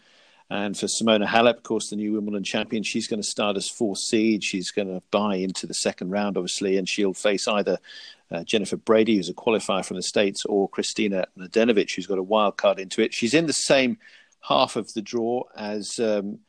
And 0.49 0.77
for 0.77 0.87
Simona 0.87 1.25
Halep, 1.25 1.57
of 1.57 1.63
course, 1.63 1.89
the 1.89 1.95
new 1.95 2.13
Wimbledon 2.13 2.43
champion, 2.43 2.83
she's 2.83 3.07
going 3.07 3.21
to 3.21 3.27
start 3.27 3.55
as 3.55 3.69
fourth 3.69 3.99
seed. 3.99 4.43
She's 4.43 4.71
going 4.71 4.89
to 4.89 5.01
buy 5.09 5.35
into 5.35 5.65
the 5.67 5.73
second 5.73 6.09
round, 6.09 6.35
obviously, 6.35 6.77
and 6.77 6.87
she'll 6.87 7.13
face 7.13 7.47
either 7.47 7.77
uh, 8.29 8.43
Jennifer 8.43 8.75
Brady, 8.75 9.15
who's 9.15 9.29
a 9.29 9.33
qualifier 9.33 9.85
from 9.85 9.95
the 9.95 10.03
States, 10.03 10.43
or 10.43 10.69
Kristina 10.69 11.25
Mladenovic, 11.37 11.95
who's 11.95 12.07
got 12.07 12.17
a 12.17 12.23
wild 12.23 12.57
card 12.57 12.77
into 12.77 13.01
it. 13.01 13.13
She's 13.13 13.33
in 13.33 13.45
the 13.45 13.53
same 13.53 13.99
half 14.41 14.75
of 14.75 14.93
the 14.93 15.01
draw 15.01 15.43
as 15.55 15.97
um, 15.99 16.39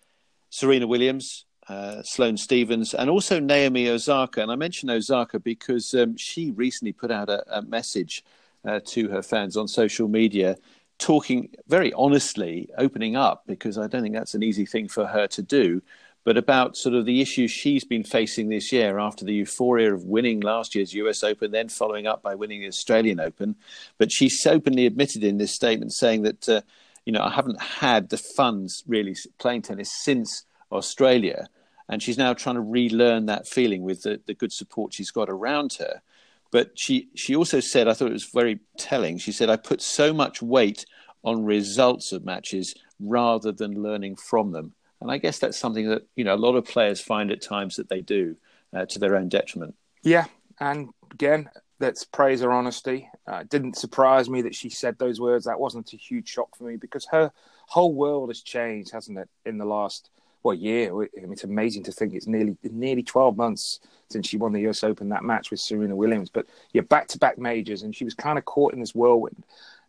Serena 0.51 0.89
Williams, 0.89 1.45
uh, 1.69 2.03
Sloane 2.03 2.37
Stevens, 2.37 2.95
and 2.95 3.11
also 3.11 3.39
Naomi 3.39 3.89
Osaka. 3.89 4.43
And 4.43 4.51
I 4.51 4.57
mention 4.57 4.91
Osaka 4.91 5.39
because 5.39 5.95
um, 5.95 6.17
she 6.17 6.51
recently 6.53 6.93
put 6.93 7.11
out 7.11 7.29
a, 7.29 7.59
a 7.59 7.63
message 7.63 8.25
uh, 8.65 8.81
to 8.87 9.09
her 9.09 9.23
fans 9.23 9.57
on 9.57 9.69
social 9.69 10.09
media, 10.09 10.57
talking 10.99 11.51
very 11.69 11.93
honestly, 11.93 12.69
opening 12.79 13.17
up, 13.17 13.45
because 13.47 13.79
I 13.79 13.87
don't 13.87 14.03
think 14.03 14.15
that's 14.15 14.35
an 14.35 14.43
easy 14.43 14.67
thing 14.67 14.89
for 14.89 15.07
her 15.07 15.27
to 15.29 15.43
do, 15.43 15.83
but 16.25 16.37
about 16.37 16.77
sort 16.77 16.95
of 16.95 17.07
the 17.07 17.21
issues 17.21 17.51
she's 17.51 17.85
been 17.85 18.05
facing 18.05 18.49
this 18.49 18.73
year 18.73 18.99
after 18.99 19.25
the 19.25 19.33
euphoria 19.33 19.95
of 19.95 20.05
winning 20.05 20.41
last 20.41 20.75
year's 20.75 20.93
US 20.95 21.23
Open, 21.23 21.53
then 21.53 21.69
following 21.69 22.07
up 22.07 22.23
by 22.23 22.35
winning 22.35 22.61
the 22.61 22.67
Australian 22.67 23.21
Open. 23.21 23.57
But 23.97 24.13
she's 24.13 24.45
openly 24.47 24.87
admitted 24.87 25.25
in 25.25 25.39
this 25.39 25.55
statement 25.55 25.93
saying 25.93 26.23
that, 26.23 26.49
uh, 26.49 26.61
you 27.07 27.13
know, 27.13 27.23
I 27.23 27.31
haven't 27.31 27.61
had 27.63 28.11
the 28.11 28.19
funds 28.19 28.85
really 28.87 29.17
playing 29.39 29.63
tennis 29.63 29.91
since 29.91 30.45
Australia. 30.71 31.49
And 31.89 32.03
she's 32.03 32.19
now 32.19 32.35
trying 32.35 32.57
to 32.57 32.61
relearn 32.61 33.27
that 33.27 33.49
feeling 33.49 33.83
with 33.83 34.03
the, 34.03 34.21
the 34.27 34.35
good 34.35 34.53
support 34.53 34.93
she's 34.93 35.11
got 35.11 35.31
around 35.31 35.75
her. 35.75 36.03
But 36.51 36.79
she, 36.79 37.09
she 37.15 37.37
also 37.37 37.61
said, 37.61 37.89
I 37.89 37.95
thought 37.95 38.09
it 38.09 38.13
was 38.13 38.25
very 38.25 38.61
telling. 38.77 39.19
She 39.19 39.33
said, 39.33 39.51
I 39.51 39.57
put 39.57 39.83
so 39.83 40.13
much 40.13 40.43
weight 40.43 40.87
on 41.23 41.45
results 41.45 42.13
of 42.13 42.25
matches 42.25 42.75
rather 43.01 43.53
than 43.53 43.83
learning 43.83 44.17
from 44.17 44.53
them. 44.53 44.75
And 45.01 45.11
I 45.11 45.19
guess 45.19 45.39
that's 45.39 45.59
something 45.59 45.89
that, 45.89 46.07
you 46.17 46.25
know, 46.25 46.35
a 46.35 46.37
lot 46.37 46.57
of 46.57 46.65
players 46.65 47.01
find 47.01 47.31
at 47.31 47.43
times 47.43 47.77
that 47.77 47.89
they 47.89 48.01
do 48.01 48.37
uh, 48.75 48.87
to 48.87 48.99
their 48.99 49.17
own 49.17 49.29
detriment. 49.29 49.75
Yeah. 50.03 50.25
And 50.61 50.91
again, 51.13 51.49
let's 51.81 52.05
praise 52.05 52.41
her 52.41 52.53
honesty. 52.53 53.09
Uh, 53.31 53.37
it 53.37 53.49
didn't 53.49 53.77
surprise 53.77 54.29
me 54.29 54.43
that 54.43 54.55
she 54.55 54.71
said 54.71 54.99
those 54.99 55.21
words. 55.21 55.45
That 55.45 55.61
wasn't 55.61 55.93
a 55.93 55.97
huge 55.97 56.29
shock 56.29 56.57
for 56.57 56.65
me 56.65 56.77
because 56.77 57.07
her 57.13 57.31
whole 57.67 57.95
world 57.95 58.31
has 58.31 58.41
changed, 58.41 58.93
hasn't 58.93 59.19
it, 59.19 59.29
in 59.45 59.59
the 59.59 59.65
last 59.65 60.11
well 60.43 60.55
year? 60.55 60.93
I 60.93 61.21
mean, 61.21 61.33
it's 61.33 61.45
amazing 61.45 61.85
to 61.85 61.93
think 61.93 62.15
it's 62.15 62.27
nearly 62.27 62.57
nearly 62.63 63.03
twelve 63.03 63.37
months 63.37 63.81
since 64.11 64.29
she 64.29 64.37
won 64.37 64.53
the 64.53 64.61
U.S. 64.63 64.85
Open 64.85 65.09
that 65.11 65.25
match 65.25 65.51
with 65.51 65.61
Serena 65.61 65.95
Williams. 65.95 66.31
But 66.31 66.47
yeah, 66.73 66.83
back 66.83 67.09
to 67.09 67.19
back 67.19 67.39
majors, 67.39 67.83
and 67.83 67.95
she 67.95 68.05
was 68.05 68.15
kind 68.15 68.39
of 68.39 68.45
caught 68.45 68.73
in 68.73 68.81
this 68.81 68.95
whirlwind. 68.95 69.45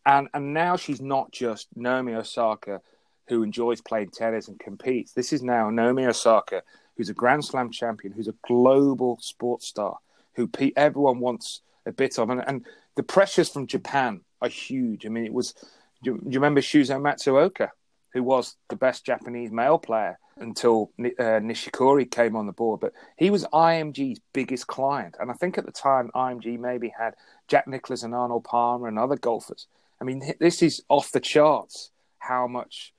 And 0.05 0.27
and 0.33 0.53
now 0.53 0.75
she's 0.75 1.01
not 1.01 1.31
just 1.31 1.67
Naomi 1.75 2.13
Osaka 2.13 2.81
who 3.29 3.43
enjoys 3.43 3.79
playing 3.79 4.09
tennis 4.09 4.47
and 4.47 4.59
competes. 4.59 5.13
This 5.13 5.31
is 5.31 5.43
now 5.43 5.69
Naomi 5.69 6.05
Osaka, 6.05 6.63
who's 6.97 7.09
a 7.09 7.13
Grand 7.13 7.45
Slam 7.45 7.69
champion, 7.69 8.11
who's 8.11 8.27
a 8.27 8.33
global 8.45 9.19
sports 9.21 9.67
star, 9.67 9.99
who 10.33 10.49
everyone 10.75 11.19
wants 11.19 11.61
a 11.85 11.91
bit 11.91 12.17
of. 12.17 12.31
And, 12.31 12.43
and 12.45 12.65
the 12.95 13.03
pressures 13.03 13.49
from 13.49 13.67
Japan 13.67 14.21
are 14.41 14.49
huge. 14.49 15.05
I 15.05 15.09
mean, 15.09 15.25
it 15.25 15.33
was. 15.33 15.53
Do 16.01 16.11
you, 16.11 16.17
do 16.17 16.29
you 16.29 16.39
remember 16.39 16.61
Shuzo 16.61 16.99
Matsuoka, 16.99 17.69
who 18.13 18.23
was 18.23 18.55
the 18.69 18.75
best 18.75 19.05
Japanese 19.05 19.51
male 19.51 19.77
player 19.77 20.17
until 20.39 20.91
uh, 20.99 21.39
Nishikori 21.39 22.09
came 22.09 22.35
on 22.35 22.45
the 22.45 22.53
board? 22.53 22.79
But 22.79 22.93
he 23.17 23.29
was 23.29 23.45
IMG's 23.45 24.19
biggest 24.33 24.67
client, 24.67 25.15
and 25.19 25.29
I 25.31 25.33
think 25.33 25.57
at 25.57 25.65
the 25.65 25.71
time 25.71 26.11
IMG 26.15 26.59
maybe 26.59 26.93
had 26.97 27.15
Jack 27.47 27.67
Nicklaus 27.67 28.03
and 28.03 28.15
Arnold 28.15 28.43
Palmer 28.43 28.87
and 28.87 28.99
other 28.99 29.15
golfers. 29.15 29.67
I 30.01 30.03
mean, 30.03 30.33
this 30.39 30.61
is 30.61 30.81
off 30.89 31.11
the 31.11 31.19
charts. 31.19 31.91
How 32.19 32.47
much 32.47 32.93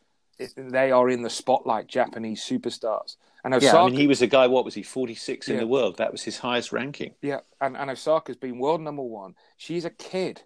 they 0.56 0.90
are 0.90 1.08
in 1.08 1.22
the 1.22 1.30
spotlight, 1.30 1.86
Japanese 1.86 2.42
superstars. 2.42 3.16
And 3.44 3.54
Osaka, 3.54 3.76
yeah, 3.76 3.82
I 3.82 3.86
mean, 3.86 3.98
he 3.98 4.06
was 4.06 4.22
a 4.22 4.26
guy. 4.26 4.46
What 4.46 4.64
was 4.64 4.74
he? 4.74 4.82
Forty 4.82 5.14
six 5.14 5.48
in 5.48 5.56
the 5.56 5.66
world. 5.66 5.96
That 5.96 6.12
was 6.12 6.22
his 6.22 6.38
highest 6.38 6.72
ranking. 6.72 7.14
Yeah, 7.22 7.40
and 7.60 7.76
and 7.76 7.90
Osaka's 7.90 8.36
been 8.36 8.58
world 8.58 8.82
number 8.82 9.02
one. 9.02 9.34
She's 9.56 9.86
a 9.86 9.90
kid, 9.90 10.42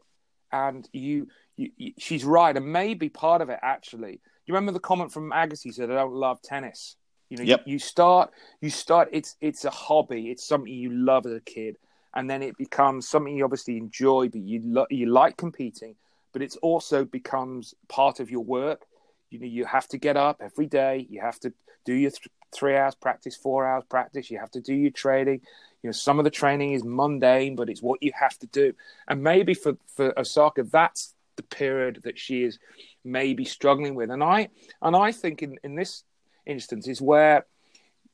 and 0.53 0.89
you, 0.93 1.29
you, 1.57 1.71
you 1.77 1.93
she's 1.99 2.25
right, 2.25 2.57
and 2.57 2.73
maybe 2.73 3.09
part 3.09 3.43
of 3.43 3.51
it 3.51 3.59
actually. 3.63 4.21
You 4.47 4.55
remember 4.55 4.73
the 4.73 4.81
comment 4.81 5.13
from 5.13 5.31
Agassi 5.31 5.73
said, 5.73 5.91
"I 5.91 5.95
don't 5.95 6.15
love 6.15 6.43
tennis." 6.43 6.97
You 7.31 7.39
know, 7.39 7.45
yep. 7.45 7.63
you, 7.67 7.73
you 7.73 7.79
start, 7.79 8.31
you 8.61 8.71
start. 8.71 9.09
It's 9.13 9.37
it's 9.41 9.65
a 9.65 9.71
hobby. 9.71 10.31
It's 10.31 10.47
something 10.47 10.73
you 10.73 10.91
love 10.91 11.27
as 11.27 11.33
a 11.33 11.41
kid, 11.41 11.77
and 12.15 12.29
then 12.29 12.43
it 12.43 12.57
becomes 12.59 13.09
something 13.09 13.35
you 13.35 13.45
obviously 13.45 13.77
enjoy, 13.77 14.29
but 14.29 14.43
you 14.43 14.61
lo- 14.65 14.87
you 14.91 15.07
like 15.07 15.37
competing. 15.37 15.97
But 16.33 16.43
it's 16.43 16.57
also 16.57 17.05
becomes 17.05 17.75
part 17.89 18.21
of 18.21 18.31
your 18.31 18.45
work 18.45 18.87
you 19.35 19.41
know 19.41 19.47
you 19.47 19.65
have 19.65 19.89
to 19.89 19.99
get 19.99 20.17
up 20.17 20.41
every 20.41 20.67
day 20.67 21.07
you 21.11 21.21
have 21.21 21.39
to 21.41 21.53
do 21.85 21.93
your 21.93 22.11
th- 22.11 22.29
three 22.55 22.77
hours 22.77 22.95
practice 22.95 23.35
four 23.35 23.67
hours 23.67 23.83
practice 23.91 24.31
you 24.31 24.39
have 24.39 24.51
to 24.51 24.61
do 24.61 24.73
your 24.73 24.93
training 24.93 25.41
you 25.83 25.89
know 25.89 25.93
some 25.93 26.19
of 26.21 26.25
the 26.25 26.31
training 26.31 26.73
is 26.73 26.85
mundane 26.85 27.57
but 27.57 27.69
it's 27.69 27.83
what 27.83 28.01
you 28.01 28.13
have 28.15 28.39
to 28.39 28.47
do 28.47 28.73
and 29.09 29.23
maybe 29.23 29.53
for 29.53 29.77
for 29.89 30.17
osaka 30.19 30.63
that's 30.63 31.15
the 31.37 31.43
period 31.43 32.01
that 32.05 32.19
she 32.19 32.43
is 32.43 32.59
maybe 33.05 33.45
struggling 33.45 33.95
with 33.95 34.11
and 34.11 34.23
i 34.23 34.49
and 34.83 34.97
i 34.97 35.13
think 35.13 35.43
in 35.43 35.57
in 35.63 35.75
this 35.75 36.05
instance 36.47 36.89
is 36.89 37.01
where 37.01 37.47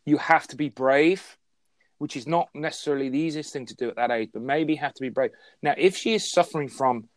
you 0.07 0.17
have 0.17 0.47
to 0.47 0.57
be 0.57 0.69
brave 0.69 1.37
which 1.99 2.17
is 2.17 2.27
not 2.27 2.49
necessarily 2.55 3.11
the 3.11 3.19
easiest 3.19 3.53
thing 3.53 3.67
to 3.67 3.77
do 3.77 3.89
at 3.89 3.97
that 3.97 4.11
age 4.11 4.31
but 4.33 4.43
maybe 4.43 4.75
have 4.75 4.95
to 4.95 5.03
be 5.03 5.09
brave 5.09 5.31
now 5.63 5.75
if 5.77 5.97
she 5.97 6.15
is 6.15 6.31
suffering 6.31 6.69
from 6.69 7.09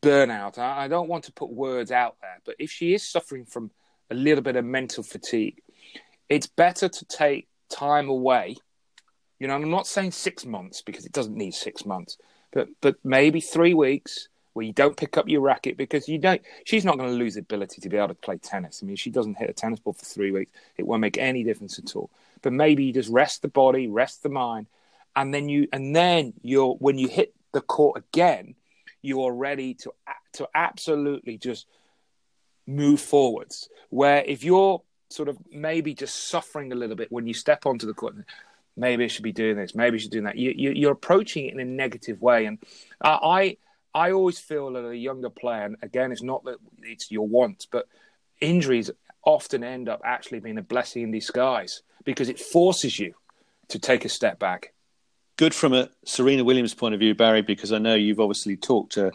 burnout. 0.00 0.58
I, 0.58 0.84
I 0.84 0.88
don't 0.88 1.08
want 1.08 1.24
to 1.24 1.32
put 1.32 1.50
words 1.50 1.90
out 1.90 2.16
there, 2.20 2.40
but 2.44 2.56
if 2.58 2.70
she 2.70 2.94
is 2.94 3.08
suffering 3.08 3.44
from 3.44 3.70
a 4.10 4.14
little 4.14 4.42
bit 4.42 4.56
of 4.56 4.64
mental 4.64 5.02
fatigue, 5.02 5.62
it's 6.28 6.46
better 6.46 6.88
to 6.88 7.04
take 7.04 7.48
time 7.68 8.08
away. 8.08 8.56
You 9.38 9.48
know, 9.48 9.54
I'm 9.54 9.70
not 9.70 9.86
saying 9.86 10.12
six 10.12 10.44
months 10.44 10.82
because 10.82 11.06
it 11.06 11.12
doesn't 11.12 11.36
need 11.36 11.54
six 11.54 11.86
months, 11.86 12.18
but 12.52 12.68
but 12.80 12.96
maybe 13.04 13.40
three 13.40 13.74
weeks 13.74 14.28
where 14.52 14.66
you 14.66 14.72
don't 14.72 14.96
pick 14.96 15.16
up 15.16 15.28
your 15.28 15.40
racket 15.40 15.76
because 15.76 16.08
you 16.08 16.18
don't. 16.18 16.42
She's 16.64 16.84
not 16.84 16.98
going 16.98 17.10
to 17.10 17.16
lose 17.16 17.36
ability 17.36 17.80
to 17.80 17.88
be 17.88 17.96
able 17.96 18.08
to 18.08 18.14
play 18.14 18.38
tennis. 18.38 18.80
I 18.82 18.86
mean, 18.86 18.94
if 18.94 19.00
she 19.00 19.10
doesn't 19.10 19.36
hit 19.38 19.50
a 19.50 19.52
tennis 19.52 19.80
ball 19.80 19.92
for 19.92 20.04
three 20.04 20.30
weeks, 20.30 20.52
it 20.76 20.86
won't 20.86 21.00
make 21.00 21.18
any 21.18 21.44
difference 21.44 21.78
at 21.78 21.94
all. 21.94 22.10
But 22.42 22.52
maybe 22.52 22.84
you 22.84 22.92
just 22.92 23.10
rest 23.10 23.42
the 23.42 23.48
body, 23.48 23.88
rest 23.88 24.22
the 24.22 24.28
mind, 24.28 24.66
and 25.14 25.32
then 25.32 25.48
you 25.48 25.68
and 25.72 25.94
then 25.94 26.34
you're 26.42 26.74
when 26.74 26.98
you 26.98 27.08
hit 27.08 27.34
the 27.52 27.60
court 27.60 27.98
again, 27.98 28.54
you 29.02 29.22
are 29.22 29.32
ready 29.32 29.74
to 29.74 29.92
to 30.34 30.48
absolutely 30.54 31.38
just 31.38 31.66
move 32.66 33.00
forwards. 33.00 33.68
Where 33.90 34.22
if 34.24 34.44
you're 34.44 34.82
sort 35.10 35.28
of 35.28 35.38
maybe 35.50 35.94
just 35.94 36.28
suffering 36.28 36.72
a 36.72 36.76
little 36.76 36.96
bit 36.96 37.10
when 37.10 37.26
you 37.26 37.34
step 37.34 37.66
onto 37.66 37.86
the 37.86 37.94
court, 37.94 38.14
maybe 38.76 39.04
I 39.04 39.08
should 39.08 39.24
be 39.24 39.32
doing 39.32 39.56
this, 39.56 39.74
maybe 39.74 39.96
I 39.96 39.98
should 39.98 40.10
doing 40.10 40.24
that. 40.24 40.36
You, 40.36 40.52
you, 40.72 40.88
are 40.88 40.92
approaching 40.92 41.46
it 41.46 41.54
in 41.54 41.60
a 41.60 41.64
negative 41.64 42.22
way, 42.22 42.46
and 42.46 42.58
uh, 43.00 43.18
I 43.22 43.56
I 43.94 44.12
always 44.12 44.38
feel 44.38 44.72
that 44.72 44.86
a 44.86 44.96
younger 44.96 45.30
player, 45.30 45.74
again, 45.82 46.12
it's 46.12 46.22
not 46.22 46.44
that 46.44 46.56
it's 46.82 47.10
your 47.10 47.26
want, 47.26 47.66
but 47.70 47.86
injuries 48.40 48.90
often 49.24 49.64
end 49.64 49.88
up 49.88 50.00
actually 50.04 50.40
being 50.40 50.58
a 50.58 50.62
blessing 50.62 51.02
in 51.02 51.10
disguise 51.10 51.82
because 52.04 52.28
it 52.28 52.38
forces 52.38 52.98
you 52.98 53.14
to 53.68 53.78
take 53.78 54.04
a 54.04 54.08
step 54.08 54.38
back 54.38 54.72
good 55.40 55.54
from 55.54 55.72
a 55.72 55.88
Serena 56.04 56.44
Williams 56.44 56.74
point 56.74 56.92
of 56.92 57.00
view, 57.00 57.14
Barry, 57.14 57.40
because 57.40 57.72
I 57.72 57.78
know 57.78 57.94
you've 57.94 58.20
obviously 58.20 58.58
talked 58.58 58.98
uh, 58.98 59.10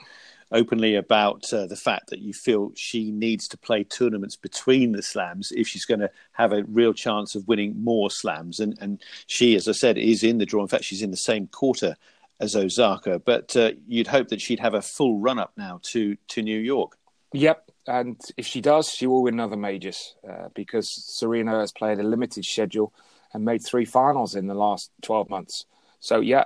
openly 0.51 0.95
about 0.95 1.53
uh, 1.53 1.67
the 1.67 1.75
fact 1.75 2.09
that 2.09 2.17
you 2.17 2.33
feel 2.33 2.71
she 2.75 3.11
needs 3.11 3.47
to 3.49 3.59
play 3.59 3.83
tournaments 3.83 4.35
between 4.35 4.93
the 4.93 5.03
slams 5.03 5.51
if 5.51 5.67
she's 5.67 5.85
going 5.85 5.99
to 5.99 6.09
have 6.31 6.51
a 6.51 6.63
real 6.63 6.93
chance 6.93 7.35
of 7.35 7.47
winning 7.47 7.79
more 7.79 8.09
slams. 8.09 8.59
And, 8.59 8.75
and 8.81 9.03
she, 9.27 9.55
as 9.55 9.67
I 9.67 9.73
said, 9.73 9.99
is 9.99 10.23
in 10.23 10.39
the 10.39 10.47
draw. 10.47 10.63
In 10.63 10.67
fact, 10.67 10.85
she's 10.85 11.03
in 11.03 11.11
the 11.11 11.15
same 11.15 11.45
quarter 11.45 11.95
as 12.39 12.55
Osaka. 12.55 13.19
But 13.19 13.55
uh, 13.55 13.71
you'd 13.87 14.07
hope 14.07 14.29
that 14.29 14.41
she'd 14.41 14.59
have 14.59 14.73
a 14.73 14.81
full 14.81 15.19
run 15.19 15.39
up 15.39 15.53
now 15.57 15.79
to, 15.83 16.17
to 16.29 16.41
New 16.41 16.59
York. 16.59 16.97
Yep. 17.33 17.71
And 17.87 18.19
if 18.37 18.47
she 18.47 18.61
does, 18.61 18.89
she 18.89 19.07
will 19.07 19.23
win 19.23 19.35
another 19.35 19.57
majors 19.57 20.15
uh, 20.27 20.49
because 20.53 20.89
Serena 20.89 21.59
has 21.59 21.71
played 21.71 21.99
a 21.99 22.03
limited 22.03 22.45
schedule 22.45 22.93
and 23.33 23.43
made 23.43 23.63
three 23.63 23.85
finals 23.85 24.35
in 24.35 24.47
the 24.47 24.53
last 24.53 24.91
12 25.03 25.29
months. 25.29 25.65
So 25.99 26.21
yeah, 26.21 26.45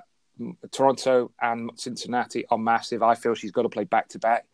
Toronto 0.71 1.31
and 1.41 1.71
Cincinnati 1.75 2.45
are 2.47 2.57
massive. 2.57 3.03
I 3.03 3.15
feel 3.15 3.35
she's 3.35 3.51
got 3.51 3.63
to 3.63 3.69
play 3.69 3.83
back 3.83 4.09
to 4.09 4.19
back, 4.19 4.45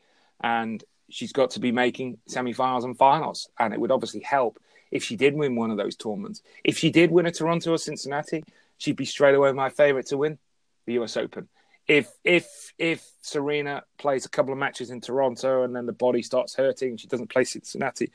and 0.42 0.84
she's 1.10 1.32
got 1.32 1.52
to 1.52 1.60
be 1.60 1.72
making 1.72 2.18
semi-finals 2.28 2.84
and 2.84 2.98
finals, 2.98 3.50
and 3.60 3.74
it 3.74 3.80
would 3.80 3.92
obviously 3.92 4.22
help 4.22 4.60
if 4.92 5.04
she 5.04 5.16
did 5.16 5.36
win 5.36 5.56
one 5.56 5.72
of 5.72 5.78
those 5.78 5.96
tournaments. 5.96 6.42
If 6.64 6.78
she 6.78 6.90
did 6.90 7.12
win 7.12 7.26
a 7.26 7.32
Toronto 7.32 7.74
or 7.74 7.78
Cincinnati, 7.78 8.44
she'd 8.78 8.96
be 8.96 9.06
straight 9.06 9.36
away 9.36 9.52
my 9.52 9.70
favourite 9.70 10.08
to 10.08 10.18
win 10.18 10.38
the 10.86 10.94
U.S. 10.94 11.18
Open. 11.18 11.48
If 11.88 12.12
if 12.24 12.74
if 12.78 13.08
Serena 13.22 13.84
plays 13.98 14.26
a 14.26 14.30
couple 14.30 14.52
of 14.52 14.60
matches 14.60 14.90
in 14.90 15.02
Toronto 15.02 15.64
and 15.64 15.76
then 15.76 15.86
the 15.86 15.94
body 15.94 16.22
starts 16.22 16.56
hurting 16.56 16.98
she 16.98 17.08
doesn't 17.08 17.30
play 17.30 17.44
Cincinnati, 17.44 18.12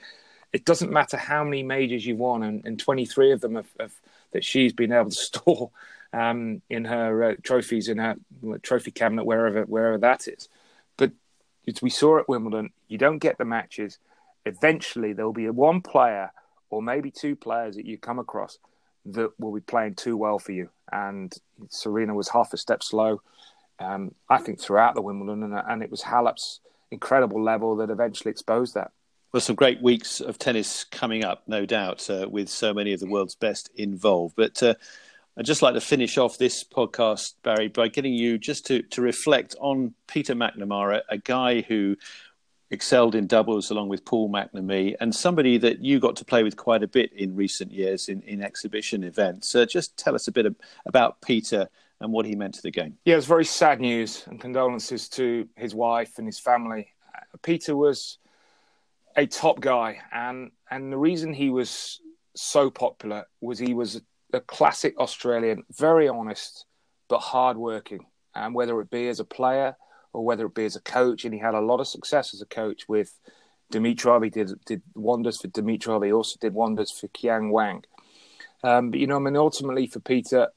it 0.52 0.64
doesn't 0.64 0.90
matter 0.90 1.16
how 1.16 1.44
many 1.44 1.62
majors 1.62 2.04
you've 2.04 2.18
won, 2.18 2.42
and, 2.42 2.64
and 2.66 2.78
23 2.78 3.32
of 3.32 3.40
them 3.40 3.54
have, 3.54 3.68
have, 3.78 3.94
that 4.32 4.44
she's 4.44 4.72
been 4.72 4.92
able 4.92 5.10
to 5.10 5.16
store 5.16 5.70
um, 6.12 6.62
in 6.68 6.84
her 6.84 7.24
uh, 7.24 7.34
trophies 7.42 7.88
in 7.88 7.98
her 7.98 8.16
trophy 8.62 8.90
cabinet, 8.90 9.24
wherever 9.24 9.62
wherever 9.62 9.98
that 9.98 10.26
is. 10.26 10.48
But 10.96 11.12
we 11.82 11.90
saw 11.90 12.18
at 12.18 12.28
Wimbledon, 12.28 12.70
you 12.88 12.98
don't 12.98 13.18
get 13.18 13.38
the 13.38 13.44
matches. 13.44 13.98
Eventually, 14.44 15.12
there 15.12 15.24
will 15.24 15.32
be 15.32 15.48
one 15.50 15.82
player 15.82 16.32
or 16.70 16.82
maybe 16.82 17.10
two 17.10 17.36
players 17.36 17.76
that 17.76 17.86
you 17.86 17.98
come 17.98 18.18
across 18.18 18.58
that 19.06 19.32
will 19.38 19.52
be 19.52 19.60
playing 19.60 19.94
too 19.94 20.16
well 20.16 20.38
for 20.38 20.52
you. 20.52 20.70
And 20.92 21.32
Serena 21.68 22.14
was 22.14 22.28
half 22.28 22.52
a 22.52 22.56
step 22.56 22.82
slow, 22.82 23.22
um, 23.78 24.14
I 24.28 24.38
think, 24.38 24.60
throughout 24.60 24.94
the 24.94 25.02
Wimbledon, 25.02 25.42
and, 25.42 25.54
and 25.54 25.82
it 25.82 25.90
was 25.90 26.02
Halep's 26.02 26.60
incredible 26.90 27.42
level 27.42 27.76
that 27.76 27.90
eventually 27.90 28.30
exposed 28.30 28.74
that. 28.74 28.90
Well, 29.32 29.40
some 29.40 29.54
great 29.54 29.80
weeks 29.80 30.20
of 30.20 30.38
tennis 30.38 30.82
coming 30.82 31.24
up, 31.24 31.44
no 31.46 31.64
doubt, 31.64 32.10
uh, 32.10 32.26
with 32.28 32.48
so 32.48 32.74
many 32.74 32.92
of 32.92 32.98
the 32.98 33.08
world's 33.08 33.36
best 33.36 33.70
involved. 33.76 34.34
But 34.36 34.60
uh, 34.60 34.74
I'd 35.38 35.46
just 35.46 35.62
like 35.62 35.74
to 35.74 35.80
finish 35.80 36.18
off 36.18 36.36
this 36.36 36.64
podcast, 36.64 37.34
Barry, 37.44 37.68
by 37.68 37.86
getting 37.86 38.12
you 38.12 38.38
just 38.38 38.66
to, 38.66 38.82
to 38.82 39.00
reflect 39.00 39.54
on 39.60 39.94
Peter 40.08 40.34
McNamara, 40.34 41.02
a 41.08 41.18
guy 41.18 41.60
who 41.60 41.96
excelled 42.70 43.14
in 43.14 43.26
doubles 43.26 43.70
along 43.70 43.88
with 43.88 44.04
Paul 44.04 44.30
McNamee, 44.30 44.94
and 45.00 45.14
somebody 45.14 45.58
that 45.58 45.80
you 45.80 45.98
got 45.98 46.16
to 46.16 46.24
play 46.24 46.42
with 46.42 46.56
quite 46.56 46.82
a 46.82 46.88
bit 46.88 47.12
in 47.12 47.34
recent 47.34 47.72
years 47.72 48.08
in, 48.08 48.22
in 48.22 48.42
exhibition 48.42 49.02
events. 49.04 49.48
So 49.48 49.64
just 49.64 49.96
tell 49.96 50.14
us 50.14 50.28
a 50.28 50.32
bit 50.32 50.46
of, 50.46 50.54
about 50.86 51.20
Peter 51.20 51.68
and 52.00 52.12
what 52.12 52.26
he 52.26 52.34
meant 52.34 52.54
to 52.54 52.62
the 52.62 52.70
game. 52.70 52.96
Yeah, 53.04 53.16
it's 53.16 53.26
very 53.26 53.44
sad 53.44 53.80
news, 53.80 54.24
and 54.26 54.40
condolences 54.40 55.08
to 55.10 55.48
his 55.56 55.74
wife 55.74 56.18
and 56.18 56.26
his 56.26 56.38
family. 56.38 56.88
Uh, 57.14 57.36
Peter 57.42 57.76
was 57.76 58.18
a 59.16 59.26
top 59.26 59.60
guy, 59.60 59.98
and 60.12 60.52
and 60.70 60.92
the 60.92 60.98
reason 60.98 61.34
he 61.34 61.50
was 61.50 62.00
so 62.36 62.70
popular 62.70 63.26
was 63.40 63.58
he 63.58 63.74
was 63.74 64.00
a 64.32 64.40
classic 64.40 64.96
Australian, 64.98 65.64
very 65.72 66.08
honest 66.08 66.66
but 67.08 67.18
hardworking, 67.18 68.06
and 68.36 68.54
whether 68.54 68.80
it 68.80 68.88
be 68.88 69.08
as 69.08 69.18
a 69.18 69.24
player 69.24 69.74
or 70.12 70.24
whether 70.24 70.46
it 70.46 70.54
be 70.54 70.64
as 70.64 70.76
a 70.76 70.80
coach. 70.80 71.24
And 71.24 71.34
he 71.34 71.40
had 71.40 71.54
a 71.54 71.60
lot 71.60 71.80
of 71.80 71.86
success 71.86 72.34
as 72.34 72.40
a 72.40 72.46
coach 72.46 72.88
with 72.88 73.18
Dimitrov. 73.72 74.24
He 74.24 74.30
did 74.30 74.52
did 74.66 74.82
wonders 74.94 75.40
for 75.40 75.48
Dimitrov. 75.48 76.04
He 76.04 76.12
also 76.12 76.36
did 76.40 76.54
wonders 76.54 76.90
for 76.90 77.08
Qiang 77.08 77.50
Wang. 77.50 77.84
Um, 78.62 78.90
but 78.90 79.00
you 79.00 79.06
know, 79.06 79.16
I 79.16 79.20
mean, 79.20 79.36
ultimately 79.36 79.86
for 79.86 80.00
Peter, 80.00 80.48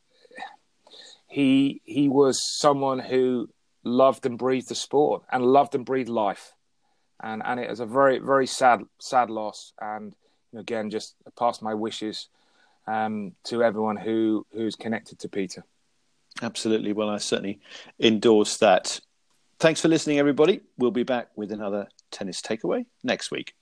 he 1.27 1.81
he 1.85 2.09
was 2.09 2.41
someone 2.59 2.99
who 2.99 3.49
loved 3.83 4.25
and 4.25 4.37
breathed 4.37 4.69
the 4.69 4.75
sport 4.75 5.23
and 5.31 5.43
loved 5.45 5.75
and 5.75 5.85
breathed 5.85 6.09
life, 6.09 6.53
and 7.21 7.41
and 7.45 7.59
it 7.59 7.69
was 7.69 7.79
a 7.79 7.85
very 7.85 8.19
very 8.19 8.47
sad 8.47 8.81
sad 8.99 9.29
loss. 9.29 9.73
And 9.79 10.13
again, 10.55 10.89
just 10.89 11.15
pass 11.37 11.61
my 11.61 11.73
wishes 11.73 12.27
um, 12.87 13.33
to 13.45 13.63
everyone 13.63 13.97
who 13.97 14.45
who's 14.53 14.75
connected 14.75 15.19
to 15.19 15.29
Peter. 15.29 15.63
Absolutely. 16.41 16.93
Well, 16.93 17.09
I 17.09 17.17
certainly 17.17 17.59
endorse 17.99 18.57
that. 18.57 18.99
Thanks 19.63 19.79
for 19.79 19.87
listening, 19.87 20.19
everybody. 20.19 20.59
We'll 20.77 20.91
be 20.91 21.03
back 21.03 21.29
with 21.37 21.53
another 21.53 21.87
tennis 22.11 22.41
takeaway 22.41 22.85
next 23.01 23.31
week. 23.31 23.53